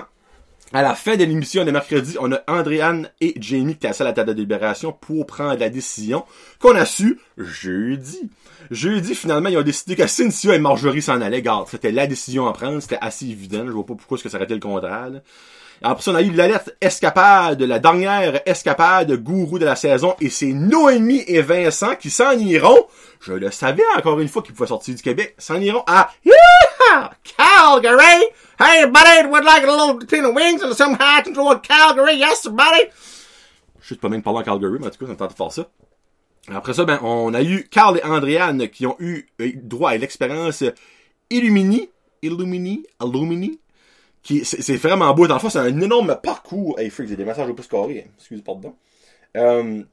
à 0.73 0.81
la 0.81 0.95
fin 0.95 1.17
de 1.17 1.23
l'émission 1.23 1.65
de 1.65 1.71
mercredi, 1.71 2.17
on 2.19 2.31
a 2.31 2.41
Andréane 2.47 3.09
et 3.19 3.33
Jamie 3.37 3.75
qui 3.75 3.87
à 3.87 3.93
la 4.03 4.13
table 4.13 4.29
de 4.29 4.33
délibération 4.33 4.93
pour 4.93 5.25
prendre 5.25 5.59
la 5.59 5.69
décision 5.69 6.23
qu'on 6.59 6.75
a 6.75 6.85
su 6.85 7.19
jeudi. 7.37 8.29
Jeudi, 8.69 9.15
finalement, 9.15 9.49
ils 9.49 9.57
ont 9.57 9.63
décidé 9.63 9.95
que 9.95 10.07
Cynthia 10.07 10.55
et 10.55 10.59
Marjorie 10.59 11.01
s'en 11.01 11.19
allaient. 11.19 11.41
Garde, 11.41 11.67
c'était 11.69 11.91
la 11.91 12.07
décision 12.07 12.47
à 12.47 12.53
prendre. 12.53 12.79
C'était 12.79 12.97
assez 13.01 13.25
évident. 13.25 13.65
Je 13.65 13.71
vois 13.71 13.85
pas 13.85 13.95
pourquoi 13.95 14.17
ce 14.17 14.23
que 14.23 14.29
ça 14.29 14.37
aurait 14.37 14.45
été 14.45 14.53
le 14.53 14.61
contraire. 14.61 15.11
Après 15.83 16.03
ça, 16.03 16.11
on 16.11 16.15
a 16.15 16.21
eu 16.21 16.31
l'alerte 16.31 16.75
escapade, 16.79 17.61
la 17.63 17.79
dernière 17.79 18.41
escapade 18.45 19.11
gourou 19.23 19.57
de 19.57 19.65
la 19.65 19.75
saison, 19.75 20.15
et 20.21 20.29
c'est 20.29 20.53
Noémie 20.53 21.23
et 21.27 21.41
Vincent 21.41 21.95
qui 21.95 22.11
s'en 22.11 22.33
iront. 22.33 22.85
Je 23.19 23.33
le 23.33 23.50
savais 23.50 23.83
encore 23.97 24.19
une 24.19 24.27
fois 24.27 24.43
qu'ils 24.43 24.53
pouvaient 24.53 24.67
sortir 24.67 24.93
du 24.93 25.01
Québec. 25.01 25.33
S'en 25.39 25.59
iront 25.59 25.83
à 25.88 26.11
Calgary. 27.23 28.25
Hey, 28.59 28.85
buddy, 28.85 29.27
would 29.27 29.43
like 29.43 29.63
a 29.63 29.71
little 29.71 29.97
between 29.97 30.23
the 30.23 30.35
wings 30.35 30.61
and 30.61 30.73
some 30.75 30.95
high 31.00 31.23
control 31.23 31.55
Calgary? 31.59 32.15
Yes, 32.15 32.47
buddy. 32.47 32.91
Je 33.81 33.89
sais 33.89 33.95
pas 33.95 34.09
même 34.09 34.21
parler 34.21 34.39
en 34.39 34.43
Calgary, 34.43 34.77
mais 34.79 34.88
en 34.88 34.89
tout 34.91 35.00
cas, 35.00 35.07
ça 35.07 35.13
me 35.13 35.17
tente 35.17 35.31
de 35.31 35.35
faire 35.35 35.51
ça. 35.51 35.67
Après 36.53 36.73
ça, 36.73 36.85
ben, 36.85 37.00
on 37.01 37.33
a 37.33 37.41
eu 37.41 37.67
Carl 37.69 37.97
et 37.97 38.03
Andréane 38.03 38.67
qui 38.69 38.85
ont 38.85 38.95
eu 39.00 39.27
droit 39.55 39.91
à 39.91 39.97
l'expérience 39.97 40.63
Illumini, 41.31 41.89
Illumini, 42.21 42.85
Illumini, 43.03 43.59
qui 44.23 44.45
c'est 44.45 44.75
vraiment 44.75 45.13
beau. 45.13 45.27
Dans 45.27 45.35
le 45.35 45.39
fond, 45.39 45.49
c'est 45.49 45.59
un 45.59 45.81
énorme 45.81 46.17
parcours. 46.21 46.79
Hey, 46.79 46.89
freak, 46.89 47.09
j'ai 47.09 47.15
des 47.15 47.25
messages 47.25 47.49
au 47.49 47.53
plus 47.53 47.67
carré. 47.67 48.07
Excusez, 48.17 48.41
pardon. 48.41 48.75
Euh, 49.37 49.83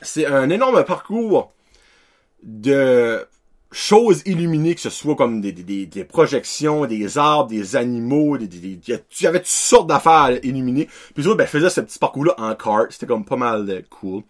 c'est 0.00 0.26
un 0.26 0.48
énorme 0.50 0.84
parcours 0.84 1.52
de 2.42 3.26
choses 3.70 4.22
illuminées, 4.24 4.74
que 4.74 4.80
ce 4.80 4.90
soit 4.90 5.16
comme 5.16 5.40
des, 5.40 5.52
des, 5.52 5.86
des 5.86 6.04
projections, 6.04 6.86
des 6.86 7.18
arbres, 7.18 7.50
des 7.50 7.76
animaux, 7.76 8.38
des, 8.38 8.46
des, 8.46 8.78
il 8.86 9.22
y 9.22 9.26
avait 9.26 9.40
toutes 9.40 9.48
sortes 9.48 9.88
d'affaires 9.88 10.38
illuminées. 10.42 10.88
Puis 11.14 11.26
autres, 11.26 11.36
ben, 11.36 11.46
faisaient 11.46 11.68
ce 11.68 11.82
petit 11.82 11.98
parcours-là 11.98 12.34
en 12.38 12.54
cart. 12.54 12.86
C'était 12.90 13.06
comme 13.06 13.24
pas 13.24 13.36
mal 13.36 13.68
euh, 13.68 13.82
cool. 13.90 14.22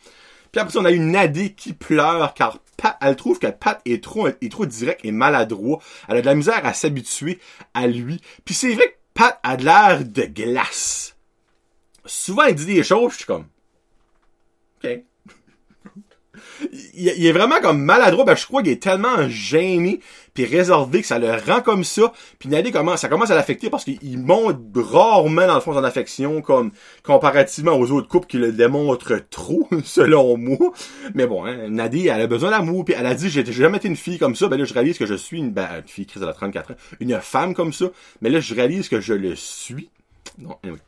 Puis 0.52 0.60
après 0.60 0.78
on 0.78 0.84
a 0.84 0.90
une 0.90 1.12
Nadé 1.12 1.52
qui 1.52 1.72
pleure 1.72 2.34
car 2.34 2.58
Pat, 2.76 2.96
elle 3.00 3.16
trouve 3.16 3.38
que 3.38 3.48
Pat 3.48 3.80
est 3.84 4.02
trop, 4.02 4.28
est 4.28 4.52
trop 4.52 4.64
direct 4.64 5.00
et 5.04 5.10
maladroit. 5.10 5.80
Elle 6.08 6.18
a 6.18 6.20
de 6.20 6.26
la 6.26 6.34
misère 6.34 6.64
à 6.64 6.72
s'habituer 6.72 7.40
à 7.74 7.86
lui. 7.86 8.20
Puis 8.44 8.54
c'est 8.54 8.72
vrai 8.72 8.88
que 8.88 8.96
Pat 9.14 9.40
a 9.42 9.56
de 9.56 9.64
l'air 9.64 10.04
de 10.04 10.22
glace. 10.22 11.16
Souvent, 12.06 12.44
il 12.44 12.54
dit 12.54 12.66
des 12.66 12.84
choses, 12.84 13.12
je 13.12 13.16
suis 13.18 13.26
comme, 13.26 13.46
ok. 14.82 14.90
Il, 16.94 17.12
il 17.16 17.26
est 17.26 17.32
vraiment 17.32 17.60
comme 17.60 17.80
maladroit, 17.82 18.24
ben 18.24 18.36
je 18.36 18.46
crois 18.46 18.62
qu'il 18.62 18.72
est 18.72 18.82
tellement 18.82 19.28
gêné 19.28 20.00
réservé 20.44 21.00
que 21.00 21.06
ça 21.06 21.18
le 21.18 21.30
rend 21.30 21.60
comme 21.60 21.84
ça. 21.84 22.12
Puis 22.38 22.48
Nadé 22.48 22.70
commence, 22.70 23.00
ça 23.00 23.08
commence 23.08 23.30
à 23.30 23.34
l'affecter 23.34 23.70
parce 23.70 23.84
qu'il 23.84 24.18
montre 24.18 24.58
rarement 24.74 25.46
dans 25.46 25.54
le 25.54 25.60
fond 25.60 25.74
son 25.74 25.84
affection 25.84 26.42
comme 26.42 26.70
comparativement 27.02 27.72
aux 27.72 27.90
autres 27.90 28.08
couples 28.08 28.26
qui 28.26 28.38
le 28.38 28.52
démontrent 28.52 29.20
trop, 29.30 29.68
selon 29.84 30.36
moi. 30.36 30.72
Mais 31.14 31.26
bon, 31.26 31.44
hein, 31.44 31.56
elle 31.70 32.10
a 32.10 32.26
besoin 32.26 32.50
d'amour 32.50 32.84
puis 32.84 32.94
elle 32.98 33.06
a 33.06 33.14
dit 33.14 33.30
j'ai 33.30 33.44
jamais 33.44 33.78
été 33.78 33.88
une 33.88 33.96
fille 33.96 34.18
comme 34.18 34.34
ça. 34.34 34.48
Ben 34.48 34.58
là 34.58 34.64
je 34.64 34.74
réalise 34.74 34.98
que 34.98 35.06
je 35.06 35.14
suis 35.14 35.38
une, 35.38 35.50
ben, 35.50 35.68
une 35.76 35.88
fille 35.88 36.06
Chris 36.06 36.20
elle 36.22 36.28
a 36.28 36.32
34 36.32 36.72
ans, 36.72 36.76
une 37.00 37.18
femme 37.20 37.54
comme 37.54 37.72
ça. 37.72 37.86
Mais 38.20 38.30
là 38.30 38.40
je 38.40 38.54
réalise 38.54 38.88
que 38.88 39.00
je 39.00 39.14
le 39.14 39.34
suis. 39.34 39.90
Non, 40.38 40.56
anyway. 40.62 40.78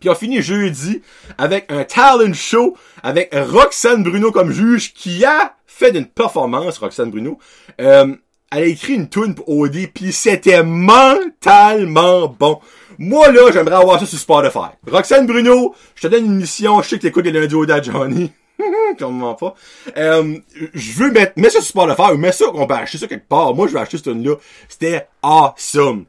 Puis 0.00 0.08
on 0.08 0.14
finit 0.14 0.42
jeudi 0.42 1.02
avec 1.38 1.70
un 1.70 1.84
talent 1.84 2.32
show 2.32 2.76
avec 3.02 3.34
Roxane 3.34 4.02
Bruno 4.02 4.32
comme 4.32 4.50
juge 4.50 4.94
qui 4.94 5.24
a 5.24 5.54
fait 5.66 5.96
une 5.96 6.06
performance, 6.06 6.78
Roxane 6.78 7.10
Bruno. 7.10 7.38
Euh, 7.80 8.14
elle 8.52 8.62
a 8.62 8.66
écrit 8.66 8.94
une 8.94 9.08
tune 9.08 9.34
pour 9.34 9.48
OD 9.48 9.88
puis 9.92 10.12
c'était 10.12 10.62
mentalement 10.62 12.28
bon. 12.28 12.60
Moi 12.98 13.32
là, 13.32 13.50
j'aimerais 13.52 13.76
avoir 13.76 13.98
ça 13.98 14.06
sur 14.06 14.18
Spotify. 14.18 14.70
Roxane 14.86 15.26
Bruno, 15.26 15.74
je 15.94 16.02
te 16.02 16.06
donne 16.08 16.26
une 16.26 16.36
mission, 16.36 16.82
je 16.82 16.88
sais 16.88 16.96
que 16.96 17.02
t'écoutes 17.02 17.24
les 17.24 17.32
lundis 17.32 17.54
au 17.54 17.66
Johnny. 17.66 18.30
Comment 18.98 19.34
pas. 19.34 19.54
Euh, 19.96 20.36
je 20.74 20.92
veux 20.92 21.10
mettre, 21.10 21.32
mets 21.36 21.50
ça 21.50 21.60
sur 21.60 21.82
Spotify 21.82 22.12
ou 22.12 22.18
mets 22.18 22.32
ça 22.32 22.46
qu'on 22.46 22.66
peut 22.66 22.74
acheter 22.74 22.98
ça 22.98 23.06
quelque 23.06 23.28
part. 23.28 23.54
Moi, 23.54 23.66
je 23.66 23.72
vais 23.72 23.80
acheter 23.80 23.96
cette 23.96 24.04
tune 24.04 24.22
là 24.22 24.36
C'était 24.68 25.08
awesome. 25.22 26.04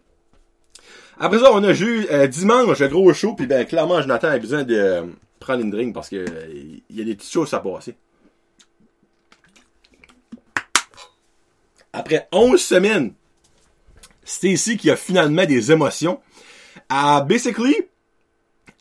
Après 1.19 1.39
ça, 1.39 1.51
on 1.53 1.63
a 1.63 1.71
eu 1.71 2.05
euh, 2.11 2.27
dimanche 2.27 2.79
le 2.79 2.87
gros 2.89 3.13
show, 3.13 3.33
puis 3.33 3.45
ben 3.45 3.65
clairement 3.65 4.01
Jonathan 4.01 4.29
a 4.29 4.39
besoin 4.39 4.63
de 4.63 4.75
euh, 4.75 5.03
prendre 5.39 5.61
une 5.61 5.71
drink 5.71 5.93
parce 5.93 6.09
que 6.09 6.17
euh, 6.17 6.81
il 6.89 6.97
y 6.97 7.01
a 7.01 7.05
des 7.05 7.15
petites 7.15 7.31
choses 7.31 7.53
à 7.53 7.59
passer. 7.59 7.95
Après 11.93 12.27
11 12.31 12.59
semaines, 12.59 13.13
Stacy 14.25 14.77
qui 14.77 14.89
a 14.89 14.95
finalement 14.95 15.45
des 15.45 15.71
émotions, 15.71 16.19
a 16.89 17.21
basically, 17.21 17.75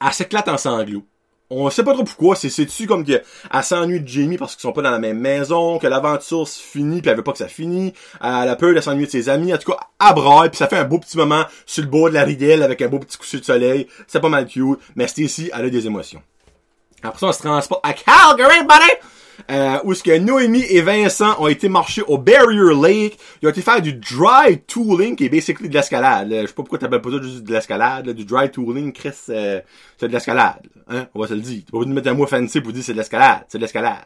elle 0.05 0.13
s'éclate 0.13 0.49
en 0.49 0.57
sanglots. 0.57 1.05
On 1.51 1.69
sait 1.69 1.85
pas 1.85 1.93
trop 1.93 2.05
pourquoi, 2.05 2.35
c'est 2.35 2.49
c'est-tu 2.49 2.87
comme 2.87 3.05
que 3.05 3.21
elle 3.53 3.63
s'ennuie 3.63 4.01
de 4.01 4.09
Jamie 4.09 4.39
parce 4.39 4.55
qu'ils 4.55 4.63
sont 4.63 4.73
pas 4.73 4.81
dans 4.81 4.91
la 4.91 4.99
même 4.99 5.19
maison, 5.19 5.79
que 5.79 5.87
l'aventure 5.87 6.49
se 6.49 6.59
finit 6.59 7.03
puis 7.03 7.11
elle 7.11 7.19
veut 7.19 7.23
pas 7.23 7.33
que 7.33 7.39
ça 7.39 7.49
finisse, 7.49 7.93
elle 8.23 8.49
a 8.49 8.57
peur 8.57 8.75
de 8.75 8.81
s'ennuyer 8.81 9.05
de 9.05 9.11
ses 9.11 9.29
amis, 9.29 9.53
en 9.53 9.59
tout 9.59 9.71
cas, 9.71 9.79
elle 10.01 10.15
braille 10.15 10.49
puis 10.49 10.57
ça 10.57 10.67
fait 10.67 10.79
un 10.79 10.85
beau 10.85 10.99
petit 10.99 11.19
moment 11.19 11.45
sur 11.67 11.83
le 11.83 11.91
bord 11.91 12.09
de 12.09 12.15
la 12.15 12.25
ridelle 12.25 12.63
avec 12.63 12.81
un 12.81 12.89
beau 12.89 12.99
petit 12.99 13.19
coucher 13.19 13.39
de 13.39 13.45
soleil, 13.45 13.87
c'est 14.07 14.21
pas 14.21 14.31
mal 14.31 14.47
cute, 14.47 14.79
mais 14.97 15.07
Stacy, 15.07 15.51
elle 15.53 15.67
a 15.67 15.69
des 15.69 15.87
émotions. 15.87 16.23
Après 17.03 17.19
ça, 17.19 17.27
on 17.27 17.33
se 17.33 17.41
transporte 17.41 17.87
à 17.87 17.93
Calgary, 17.93 18.63
buddy! 18.63 19.22
Euh, 19.51 19.79
où 19.85 19.93
est-ce 19.93 20.03
que 20.03 20.17
Noémie 20.19 20.65
et 20.69 20.83
Vincent 20.83 21.41
ont 21.41 21.49
été 21.49 21.69
marcher 21.69 22.03
au 22.03 22.19
Barrier 22.19 22.75
Lake. 22.75 23.19
Ils 23.41 23.47
ont 23.47 23.51
été 23.51 23.63
faire 23.63 23.81
du 23.81 23.95
dry 23.95 24.59
tooling, 24.67 25.17
qui 25.17 25.25
est 25.25 25.29
basically 25.29 25.69
de 25.69 25.75
l'escalade. 25.75 26.29
Je 26.31 26.47
sais 26.47 26.47
pas 26.49 26.55
pourquoi 26.55 26.79
t'appelles 26.79 27.01
pas 27.01 27.11
ça 27.11 27.23
juste 27.23 27.45
de 27.45 27.53
l'escalade. 27.53 28.11
Du 28.11 28.25
dry 28.25 28.51
tooling, 28.51 28.93
Chris, 28.93 29.11
euh, 29.31 29.61
c'est 29.99 30.09
de 30.09 30.13
l'escalade. 30.13 30.63
Hein? 30.89 31.07
On 31.15 31.21
va 31.21 31.27
se 31.27 31.35
le 31.35 31.41
dire. 31.41 31.63
Tu 31.65 31.73
pas 31.73 31.79
besoin 31.79 31.91
de 31.91 31.95
mettre 31.95 32.09
un 32.09 32.15
mot 32.15 32.27
fancy 32.27 32.61
pour 32.61 32.73
dire 32.73 32.83
c'est 32.85 32.93
de 32.93 32.99
l'escalade. 32.99 33.45
C'est 33.49 33.59
de 33.59 33.63
l'escalade. 33.63 34.05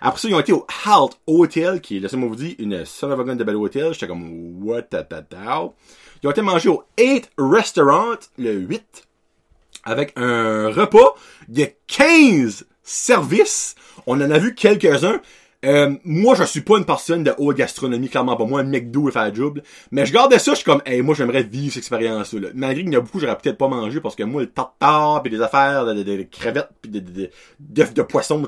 Après 0.00 0.20
ça, 0.20 0.28
ils 0.28 0.34
ont 0.34 0.40
été 0.40 0.52
au 0.52 0.66
Halt 0.86 1.12
Hotel, 1.26 1.80
qui 1.80 1.96
est, 1.96 2.00
laissez-moi 2.00 2.28
vous 2.28 2.36
dire, 2.36 2.54
une 2.58 2.84
son 2.84 3.10
of 3.10 3.24
de 3.24 3.44
bel 3.44 3.56
hôtel. 3.56 3.92
J'étais 3.92 4.08
comme, 4.08 4.62
what 4.62 4.82
ta. 4.82 5.06
Ils 6.22 6.26
ont 6.26 6.30
été 6.30 6.42
manger 6.42 6.68
au 6.68 6.84
8 6.98 7.30
Restaurant, 7.38 8.16
le 8.38 8.52
8 8.52 9.04
avec 9.84 10.12
un 10.16 10.70
repas 10.70 11.14
de 11.48 11.66
15 11.86 12.66
services. 12.84 13.74
On 14.06 14.20
en 14.20 14.30
a 14.30 14.38
vu 14.38 14.54
quelques-uns. 14.54 15.20
Euh, 15.64 15.94
moi, 16.04 16.34
je 16.34 16.44
suis 16.44 16.60
pas 16.60 16.76
une 16.76 16.84
personne 16.84 17.24
de 17.24 17.32
haute 17.38 17.56
gastronomie, 17.56 18.08
clairement 18.08 18.36
pas 18.36 18.44
moi, 18.44 18.60
un 18.60 18.64
McDo 18.64 19.08
et 19.08 19.12
faire. 19.12 19.32
Mais 19.90 20.04
je 20.04 20.12
gardais 20.12 20.38
ça, 20.38 20.52
je 20.52 20.56
suis 20.56 20.64
comme, 20.64 20.82
hey, 20.84 21.00
moi, 21.00 21.14
j'aimerais 21.14 21.42
vivre 21.42 21.72
cette 21.72 21.78
expérience-là. 21.82 22.48
Malgré 22.54 22.84
qu'il 22.84 22.92
y 22.92 22.96
en 22.96 23.00
a 23.00 23.02
beaucoup, 23.02 23.18
j'aurais 23.18 23.38
peut-être 23.38 23.56
pas 23.56 23.68
mangé 23.68 24.00
parce 24.00 24.14
que 24.14 24.24
moi, 24.24 24.42
le 24.42 24.50
tartare, 24.50 25.22
puis 25.22 25.30
des 25.30 25.40
affaires, 25.40 25.86
de, 25.86 25.94
de- 25.94 26.02
de 26.02 26.22
crevettes, 26.30 26.68
puis 26.82 26.90
de, 26.90 27.00
de, 27.00 27.30
de, 27.94 28.02
poisson, 28.02 28.42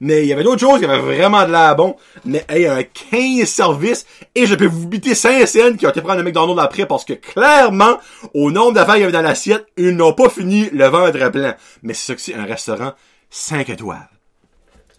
mais 0.00 0.22
il 0.22 0.26
y 0.26 0.32
avait 0.32 0.42
d'autres 0.42 0.60
choses 0.60 0.80
qui 0.80 0.84
avaient 0.84 0.98
vraiment 0.98 1.46
de 1.46 1.52
l'air 1.52 1.76
bon. 1.76 1.94
Mais, 2.24 2.44
hey, 2.48 2.66
un 2.66 2.82
15 2.82 3.46
services, 3.48 4.04
et 4.34 4.46
je 4.46 4.54
peux 4.56 4.66
vous 4.66 4.88
biter 4.88 5.14
5 5.14 5.46
scènes 5.46 5.76
qui 5.76 5.86
ont 5.86 5.90
été 5.90 6.00
prendre 6.00 6.18
le 6.18 6.24
McDonald's 6.24 6.60
après 6.60 6.86
parce 6.86 7.04
que 7.04 7.12
clairement, 7.12 7.98
au 8.34 8.50
nombre 8.50 8.72
d'affaires 8.72 8.94
qu'il 8.94 9.02
y 9.02 9.04
avait 9.04 9.12
dans 9.12 9.22
l'assiette, 9.22 9.66
ils 9.76 9.94
n'ont 9.94 10.12
pas 10.12 10.28
fini 10.28 10.68
le 10.72 10.86
ventre 10.86 11.30
plein. 11.30 11.54
Mais 11.84 11.94
c'est 11.94 12.06
ça 12.06 12.14
que 12.16 12.20
c'est 12.20 12.34
un 12.34 12.44
restaurant 12.44 12.92
5 13.30 13.68
étoiles. 13.68 14.08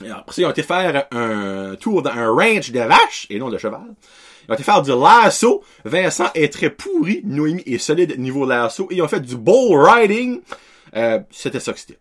Après 0.01 0.35
ça, 0.35 0.41
ils 0.41 0.45
ont 0.45 0.51
été 0.51 0.63
faire 0.63 1.07
un 1.11 1.75
tour 1.75 2.01
dans 2.01 2.11
un 2.11 2.29
ranch 2.29 2.71
de 2.71 2.79
vaches 2.79 3.27
et 3.29 3.39
non 3.39 3.49
de 3.49 3.57
cheval. 3.57 3.95
Ils 4.47 4.51
ont 4.51 4.53
été 4.53 4.63
faire 4.63 4.81
du 4.81 4.91
lasso. 4.91 5.63
Vincent 5.83 6.29
est 6.35 6.53
très 6.53 6.69
pourri. 6.69 7.21
Noémie 7.23 7.63
est 7.65 7.79
solide 7.79 8.17
niveau 8.19 8.45
lasso. 8.45 8.87
Et 8.91 8.95
ils 8.95 9.01
ont 9.01 9.07
fait 9.07 9.19
du 9.19 9.35
bull 9.35 9.77
riding. 9.77 10.41
Euh, 10.95 11.19
c'était 11.31 11.59
ça 11.59 11.73
que 11.73 11.79
c'était. 11.79 11.97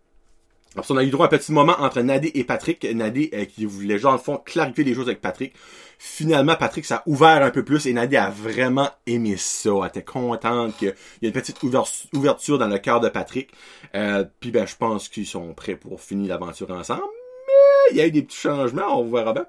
Après 0.76 0.87
ça, 0.87 0.92
on 0.95 0.99
a 0.99 1.04
eu 1.04 1.09
droit 1.11 1.26
à 1.26 1.35
un 1.35 1.38
petit 1.38 1.52
moment 1.52 1.75
entre 1.78 2.02
Nadé 2.02 2.30
et 2.35 2.45
Patrick. 2.45 2.85
Nadé 2.95 3.30
euh, 3.33 3.45
qui 3.47 3.64
voulait, 3.64 3.99
genre, 3.99 4.12
en 4.12 4.18
fond, 4.18 4.37
clarifier 4.37 4.85
les 4.85 4.95
choses 4.95 5.09
avec 5.09 5.23
Patrick. 5.23 5.54
Finalement, 5.99 6.54
Patrick, 6.56 6.85
ça 6.85 6.97
a 6.97 7.02
ouvert 7.06 7.42
un 7.42 7.50
peu 7.50 7.64
plus 7.64 7.87
et 7.87 7.92
Nadé 7.95 8.16
a 8.18 8.28
vraiment 8.28 8.90
aimé 9.06 9.37
ça. 9.38 9.71
Elle 9.80 9.88
était 9.88 10.04
contente 10.04 10.76
qu'il 10.76 10.88
y 11.23 11.25
a 11.25 11.28
une 11.28 11.33
petite 11.33 11.62
ouver- 11.62 11.80
ouverture 12.12 12.59
dans 12.59 12.68
le 12.68 12.78
cœur 12.78 13.00
de 13.00 13.09
Patrick. 13.09 13.50
Euh, 13.95 14.25
Puis 14.40 14.50
ben, 14.50 14.66
je 14.66 14.76
pense 14.76 15.09
qu'ils 15.09 15.26
sont 15.26 15.54
prêts 15.54 15.76
pour 15.76 16.00
finir 16.02 16.28
l'aventure 16.28 16.71
ensemble. 16.71 17.00
Mais 17.47 17.92
il 17.92 17.97
y 17.97 18.00
a 18.02 18.06
eu 18.06 18.11
des 18.11 18.23
petits 18.23 18.37
changements, 18.37 19.00
on 19.00 19.11
verra 19.11 19.33
bien. 19.33 19.47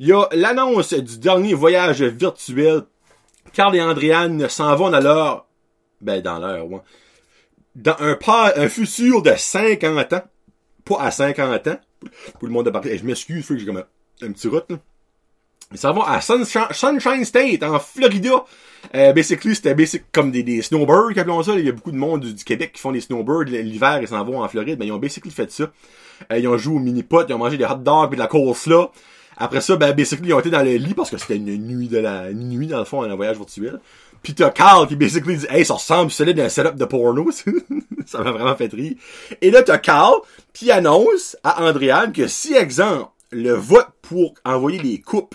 Il 0.00 0.08
y 0.08 0.12
a 0.12 0.28
l'annonce 0.32 0.94
du 0.94 1.18
dernier 1.18 1.54
voyage 1.54 2.02
virtuel. 2.02 2.82
Carl 3.52 3.76
et 3.76 3.82
Andréane 3.82 4.48
s'en 4.48 4.74
vont 4.74 4.90
dans 4.90 5.00
leur... 5.00 5.46
Ben, 6.00 6.20
dans 6.22 6.38
leur, 6.40 6.66
ouais. 6.68 6.80
Dans 7.76 7.94
un, 8.00 8.14
pas, 8.16 8.52
un 8.56 8.68
futur 8.68 9.22
de 9.22 9.32
50 9.36 10.12
ans. 10.14 10.22
À 10.98 11.10
50 11.10 11.66
ans. 11.68 11.80
Pour 12.38 12.48
le 12.48 12.52
monde 12.52 12.66
de 12.66 12.70
parler. 12.70 12.98
Je 12.98 13.04
m'excuse, 13.04 13.46
que 13.46 13.58
j'ai 13.58 13.66
comme 13.66 13.82
un, 14.22 14.32
petit 14.32 14.48
route, 14.48 14.66
là. 14.70 14.76
Ils 15.72 15.78
s'en 15.78 15.92
vont 15.92 16.02
à 16.02 16.20
Sunshine, 16.20 17.24
State, 17.24 17.62
en 17.62 17.78
Florida. 17.78 18.44
Euh, 18.94 19.12
basically, 19.12 19.54
c'était 19.54 19.76
comme 20.10 20.32
des, 20.32 20.62
snowbirds, 20.62 21.16
appelons 21.16 21.44
ça. 21.44 21.54
Il 21.56 21.64
y 21.64 21.68
a 21.68 21.72
beaucoup 21.72 21.92
de 21.92 21.96
monde 21.96 22.24
du, 22.24 22.44
Québec 22.44 22.72
qui 22.72 22.80
font 22.80 22.90
des 22.90 23.00
snowbirds 23.00 23.44
l'hiver, 23.44 24.00
ils 24.02 24.08
s'en 24.08 24.24
vont 24.24 24.42
en 24.42 24.48
Floride. 24.48 24.78
Mais 24.80 24.86
ils 24.86 24.92
ont 24.92 24.98
basically 24.98 25.30
fait 25.30 25.50
ça. 25.52 25.70
Euh, 26.32 26.38
ils 26.38 26.48
ont 26.48 26.58
joué 26.58 26.74
au 26.74 26.80
mini-pot, 26.80 27.24
ils 27.28 27.34
ont 27.34 27.38
mangé 27.38 27.56
des 27.56 27.64
hot 27.64 27.76
dogs 27.76 28.12
et 28.12 28.16
de 28.16 28.20
la 28.20 28.26
coleslaw. 28.26 28.90
Après 29.36 29.60
ça, 29.60 29.76
ben, 29.76 29.92
basically, 29.92 30.28
ils 30.28 30.34
ont 30.34 30.40
été 30.40 30.50
dans 30.50 30.62
le 30.62 30.74
lit 30.74 30.94
parce 30.94 31.08
que 31.08 31.18
c'était 31.18 31.36
une 31.36 31.56
nuit 31.56 31.88
de 31.88 31.98
la, 31.98 32.30
une 32.30 32.48
nuit, 32.48 32.66
dans 32.66 32.78
le 32.78 32.84
fond, 32.84 33.02
un 33.02 33.14
voyage 33.14 33.36
virtuel. 33.36 33.80
Pis 34.22 34.34
t'as 34.34 34.50
Carl 34.50 34.86
qui 34.86 34.96
basically 34.96 35.36
dit, 35.36 35.46
hey, 35.48 35.64
ça 35.64 35.74
ressemble 35.74 36.10
solide 36.10 36.38
à 36.40 36.44
un 36.44 36.48
setup 36.48 36.76
de 36.76 36.84
porno. 36.84 37.30
ça 38.06 38.22
m'a 38.22 38.32
vraiment 38.32 38.56
fait 38.56 38.72
rire. 38.72 38.96
Et 39.40 39.50
là, 39.50 39.62
t'as 39.62 39.78
Carl 39.78 40.20
qui 40.52 40.70
annonce 40.70 41.36
à 41.42 41.62
Andréane 41.64 42.12
que 42.12 42.26
si, 42.26 42.54
exemple, 42.54 43.10
le 43.30 43.52
vote 43.52 43.88
pour 44.02 44.34
envoyer 44.44 44.78
des 44.78 45.00
coupes 45.00 45.34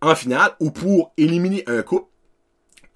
en 0.00 0.14
finale 0.14 0.52
ou 0.58 0.70
pour 0.70 1.12
éliminer 1.16 1.62
un 1.66 1.82
couple, 1.82 2.08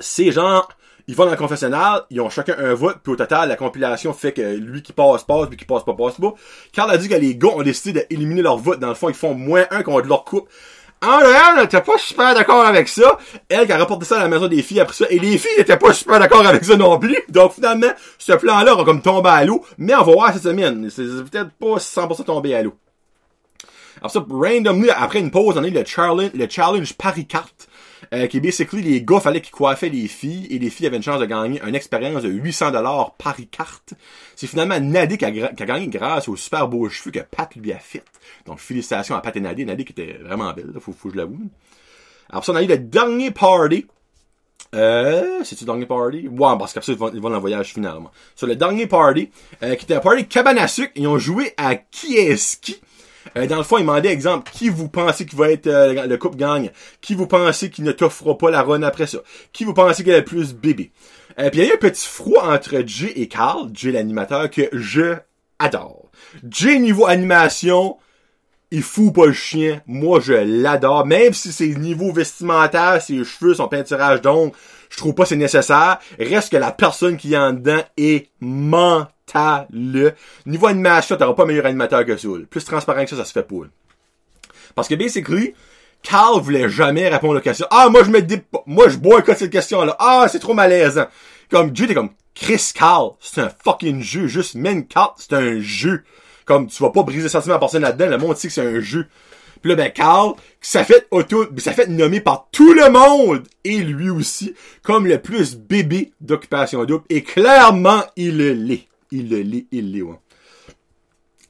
c'est 0.01 0.33
genre, 0.33 0.69
ils 1.07 1.15
vont 1.15 1.25
dans 1.25 1.31
le 1.31 1.37
confessionnal, 1.37 2.03
ils 2.11 2.21
ont 2.21 2.29
chacun 2.29 2.57
un 2.59 2.75
vote, 2.75 2.99
puis 3.03 3.13
au 3.13 3.17
total, 3.17 3.49
la 3.49 3.57
compilation 3.57 4.13
fait 4.13 4.33
que 4.33 4.57
lui 4.57 4.83
qui 4.83 4.93
passe, 4.93 5.23
passe, 5.23 5.49
lui 5.49 5.57
qui 5.57 5.65
passe 5.65 5.85
pas, 5.85 5.95
passe 5.95 6.17
pas. 6.21 6.35
Carl 6.73 6.91
a 6.91 6.99
dit 6.99 7.09
que 7.09 7.15
les 7.15 7.37
gars 7.37 7.51
ont 7.55 7.63
décidé 7.63 8.05
d'éliminer 8.11 8.43
leur 8.43 8.59
vote. 8.59 8.81
Dans 8.81 8.89
le 8.89 8.95
fond, 8.95 9.09
ils 9.09 9.15
font 9.15 9.35
moins 9.35 9.67
un 9.71 9.83
contre 9.85 10.09
leur 10.09 10.25
couple. 10.25 10.51
Andréane 11.03 11.61
n'était 11.61 11.83
pas 11.83 11.99
super 11.99 12.35
d'accord 12.35 12.65
avec 12.65 12.88
ça. 12.88 13.19
Elle 13.49 13.67
qui 13.67 13.73
a 13.73 13.79
rapporté 13.79 14.07
ça 14.07 14.17
à 14.17 14.23
la 14.23 14.29
maison 14.29 14.49
des 14.49 14.62
filles 14.62 14.81
après 14.81 14.95
ça. 14.95 15.07
Et 15.11 15.19
les 15.19 15.38
filles 15.38 15.59
n'étaient 15.59 15.76
pas 15.76 15.93
super 15.93 16.19
d'accord 16.19 16.47
avec 16.47 16.65
ça 16.65 16.76
non 16.76 16.99
plus. 16.99 17.19
Donc 17.29 17.53
finalement, 17.53 17.93
ce 18.19 18.33
plan-là 18.33 18.75
va 18.75 18.85
comme 18.85 19.03
tomber 19.03 19.29
à 19.29 19.45
l'eau. 19.45 19.65
Mais 19.79 19.95
on 19.95 20.05
va 20.05 20.12
voir 20.12 20.33
cette 20.33 20.45
semaine. 20.45 20.88
C'est 20.91 21.03
peut-être 21.03 21.50
pas 21.53 21.76
100% 21.76 22.25
tombé 22.25 22.55
à 22.55 22.62
l'eau. 22.62 22.75
Alors 23.99 24.11
ça, 24.11 24.25
randomly, 24.29 24.91
après 24.91 25.21
une 25.21 25.31
pause, 25.31 25.57
on 25.57 25.65
a 25.65 25.69
eu 25.69 25.71
le 25.71 25.85
challenge, 25.85 26.31
le 26.35 26.49
challenge 26.49 26.95
Paris 26.95 27.26
Carte. 27.26 27.66
Euh, 28.12 28.26
qui 28.26 28.38
est 28.38 28.41
basically 28.41 28.83
les 28.83 29.03
gars 29.03 29.21
fallait 29.21 29.41
qu'ils 29.41 29.55
coiffaient 29.55 29.88
les 29.88 30.09
filles 30.09 30.47
et 30.50 30.59
les 30.59 30.71
filles 30.71 30.87
avaient 30.87 30.97
une 30.97 31.03
chance 31.03 31.21
de 31.21 31.26
gagner 31.26 31.61
une 31.67 31.75
expérience 31.75 32.23
de 32.23 32.29
800 32.29 32.73
dollars 32.73 33.15
par 33.15 33.37
carte. 33.50 33.95
C'est 34.35 34.47
finalement 34.47 34.79
Nadé 34.81 35.19
qui 35.19 35.25
a, 35.25 35.31
gagné 35.31 35.88
grâce 35.88 36.29
aux 36.29 36.37
super 36.37 36.69
beaux 36.69 36.88
cheveux 36.88 37.11
que 37.11 37.21
Pat 37.21 37.55
lui 37.57 37.73
a 37.73 37.79
fait. 37.79 38.05
Donc 38.47 38.59
félicitations 38.59 39.17
à 39.17 39.21
Pat 39.21 39.37
et 39.37 39.41
Nadé. 39.41 39.65
Nadé 39.65 39.85
qui 39.85 39.93
était 39.93 40.19
vraiment 40.23 40.53
belle, 40.53 40.71
là, 40.73 40.81
faut, 40.81 40.93
faut 40.93 41.09
que 41.09 41.15
je 41.15 41.19
l'avoue. 41.19 41.38
Alors 42.31 42.45
ça, 42.45 42.53
on 42.53 42.57
a 42.57 42.62
eu 42.62 42.67
le 42.67 42.79
dernier 42.79 43.31
party. 43.31 43.87
Euh, 44.75 45.41
c'est-tu 45.45 45.65
le 45.65 45.67
dernier 45.67 45.87
party? 45.87 46.29
Ouais, 46.29 46.59
parce 46.59 46.73
qu'après 46.73 46.87
ça, 46.87 46.93
ils 46.93 46.99
vont, 46.99 47.11
ils 47.12 47.21
dans 47.21 47.29
le 47.29 47.38
voyage 47.38 47.73
finalement. 47.73 48.11
Sur 48.35 48.47
le 48.47 48.57
dernier 48.57 48.87
party, 48.87 49.31
euh, 49.62 49.75
qui 49.76 49.85
était 49.85 49.95
un 49.95 50.00
party 50.00 50.26
cabane 50.26 50.59
à 50.59 50.69
sucre, 50.69 50.93
ils 50.97 51.07
ont 51.07 51.19
joué 51.19 51.55
à 51.57 51.76
qui 51.76 52.17
est-ce 52.17 52.57
qui. 52.57 52.81
Euh, 53.37 53.47
dans 53.47 53.56
le 53.56 53.62
fond, 53.62 53.78
ils 53.78 53.83
demandaient, 53.83 54.12
exemple, 54.12 54.50
qui 54.52 54.68
vous 54.68 54.88
pensez 54.88 55.26
qui 55.26 55.37
va 55.37 55.50
être 55.50 55.66
euh, 55.66 56.06
le 56.06 56.16
couple 56.16 56.37
gagne? 56.37 56.71
Qui 57.00 57.14
vous 57.14 57.26
pensez 57.26 57.71
qui 57.71 57.83
ne 57.83 57.92
t'offrera 57.92 58.37
pas 58.38 58.50
la 58.50 58.62
run 58.62 58.83
après 58.83 59.06
ça? 59.06 59.18
Qui 59.52 59.64
vous 59.64 59.75
pensez 59.75 60.04
qui 60.04 60.12
a 60.12 60.18
le 60.18 60.25
plus 60.25 60.54
bébé? 60.54 60.92
Euh, 61.38 61.50
puis 61.50 61.61
il 61.61 61.64
y 61.64 61.66
a 61.66 61.71
eu 61.71 61.75
un 61.75 61.78
petit 61.78 62.06
froid 62.06 62.50
entre 62.50 62.83
Jay 62.87 63.12
et 63.16 63.28
Carl, 63.28 63.71
Jay 63.75 63.92
l'animateur, 63.92 64.50
que 64.50 64.68
je 64.73 65.16
adore. 65.59 66.11
Jay 66.49 66.78
niveau 66.78 67.06
animation, 67.06 67.97
il 68.71 68.83
fout 68.83 69.15
pas 69.15 69.27
le 69.27 69.33
chien. 69.33 69.81
Moi, 69.87 70.21
je 70.21 70.33
l'adore. 70.33 71.07
Même 71.07 71.33
si 71.33 71.53
ses 71.53 71.75
niveaux 71.75 72.13
vestimentaires, 72.13 73.01
ses 73.01 73.25
cheveux, 73.25 73.55
son 73.55 73.69
peinturage 73.69 74.21
d'ongles, 74.21 74.53
je 74.91 74.97
trouve 74.97 75.15
pas 75.15 75.27
c'est 75.27 75.37
nécessaire. 75.37 75.99
Reste 76.19 76.53
que 76.53 76.57
la 76.57 76.73
personne 76.73 77.17
qui 77.17 77.35
est 77.35 77.39
en 77.39 77.53
dedans 77.53 77.83
est 77.97 78.31
mentale. 78.41 80.15
Niveau 80.47 80.67
animation, 80.67 81.17
t'auras 81.17 81.35
pas 81.35 81.45
meilleur 81.45 81.67
animateur 81.67 82.05
que 82.05 82.17
ça. 82.17 82.29
Plus 82.51 82.65
transparent 82.65 83.05
que 83.05 83.11
ça, 83.11 83.17
ça 83.17 83.25
se 83.25 83.33
fait 83.33 83.43
pas. 83.43 83.67
Parce 84.75 84.89
que 84.89 84.95
basically, 84.95 85.55
Carl 86.03 86.41
voulait 86.41 86.69
jamais 86.69 87.09
répondre 87.09 87.39
aux 87.39 87.43
questions. 87.43 87.67
Ah, 87.71 87.89
moi, 87.89 88.05
je 88.05 88.11
me 88.11 88.23
dis. 88.23 88.41
Moi, 88.67 88.89
je 88.89 88.97
boycotte 88.97 89.39
cette 89.39 89.51
question-là. 89.51 89.97
Ah, 89.99 90.27
c'est 90.31 90.39
trop 90.39 90.55
malaisant. 90.55 91.07
Comme, 91.51 91.71
Dieu, 91.71 91.87
t'es 91.87 91.95
comme, 91.95 92.11
Chris 92.35 92.73
Carl, 92.75 93.13
c'est 93.21 93.41
un 93.41 93.51
fucking 93.65 94.03
jeu. 94.03 94.27
Juste, 94.27 94.55
une 94.55 94.87
carte, 94.87 95.19
c'est 95.19 95.33
un 95.33 95.61
jeu. 95.61 96.05
Comme, 96.47 96.69
tu 96.69 96.83
vas 96.83 96.91
pas 96.91 97.03
briser 97.03 97.25
le 97.25 97.29
sentiment 97.29 97.57
à 97.57 97.59
personne 97.59 97.83
là-dedans. 97.83 98.09
Le 98.09 98.19
monde 98.19 98.37
sait 98.37 98.49
que 98.49 98.55
c'est 98.55 98.67
un 98.67 98.81
jeu. 98.81 99.07
Puis 99.61 99.71
là, 99.71 99.76
ben, 99.76 99.91
Carl, 99.91 100.35
ça 100.61 100.85
fait 100.85 101.07
auto, 101.11 101.47
ça 101.59 101.73
fait 101.73 101.88
nommer 101.88 102.21
par 102.21 102.49
tout 102.53 102.73
le 102.73 102.91
monde, 102.91 103.43
et 103.65 103.79
lui 103.79 104.11
aussi, 104.11 104.55
comme 104.83 105.07
le 105.07 105.21
plus 105.21 105.57
bébé 105.57 106.12
d'occupation 106.21 106.85
double. 106.85 107.05
Et 107.11 107.23
clairement, 107.23 108.03
il 108.17 108.38
l'est. 108.38 108.87
Il 109.11 109.29
l'est, 109.29 109.67
il 109.71 109.93
l'est, 109.93 110.03
ouais. 110.03 110.19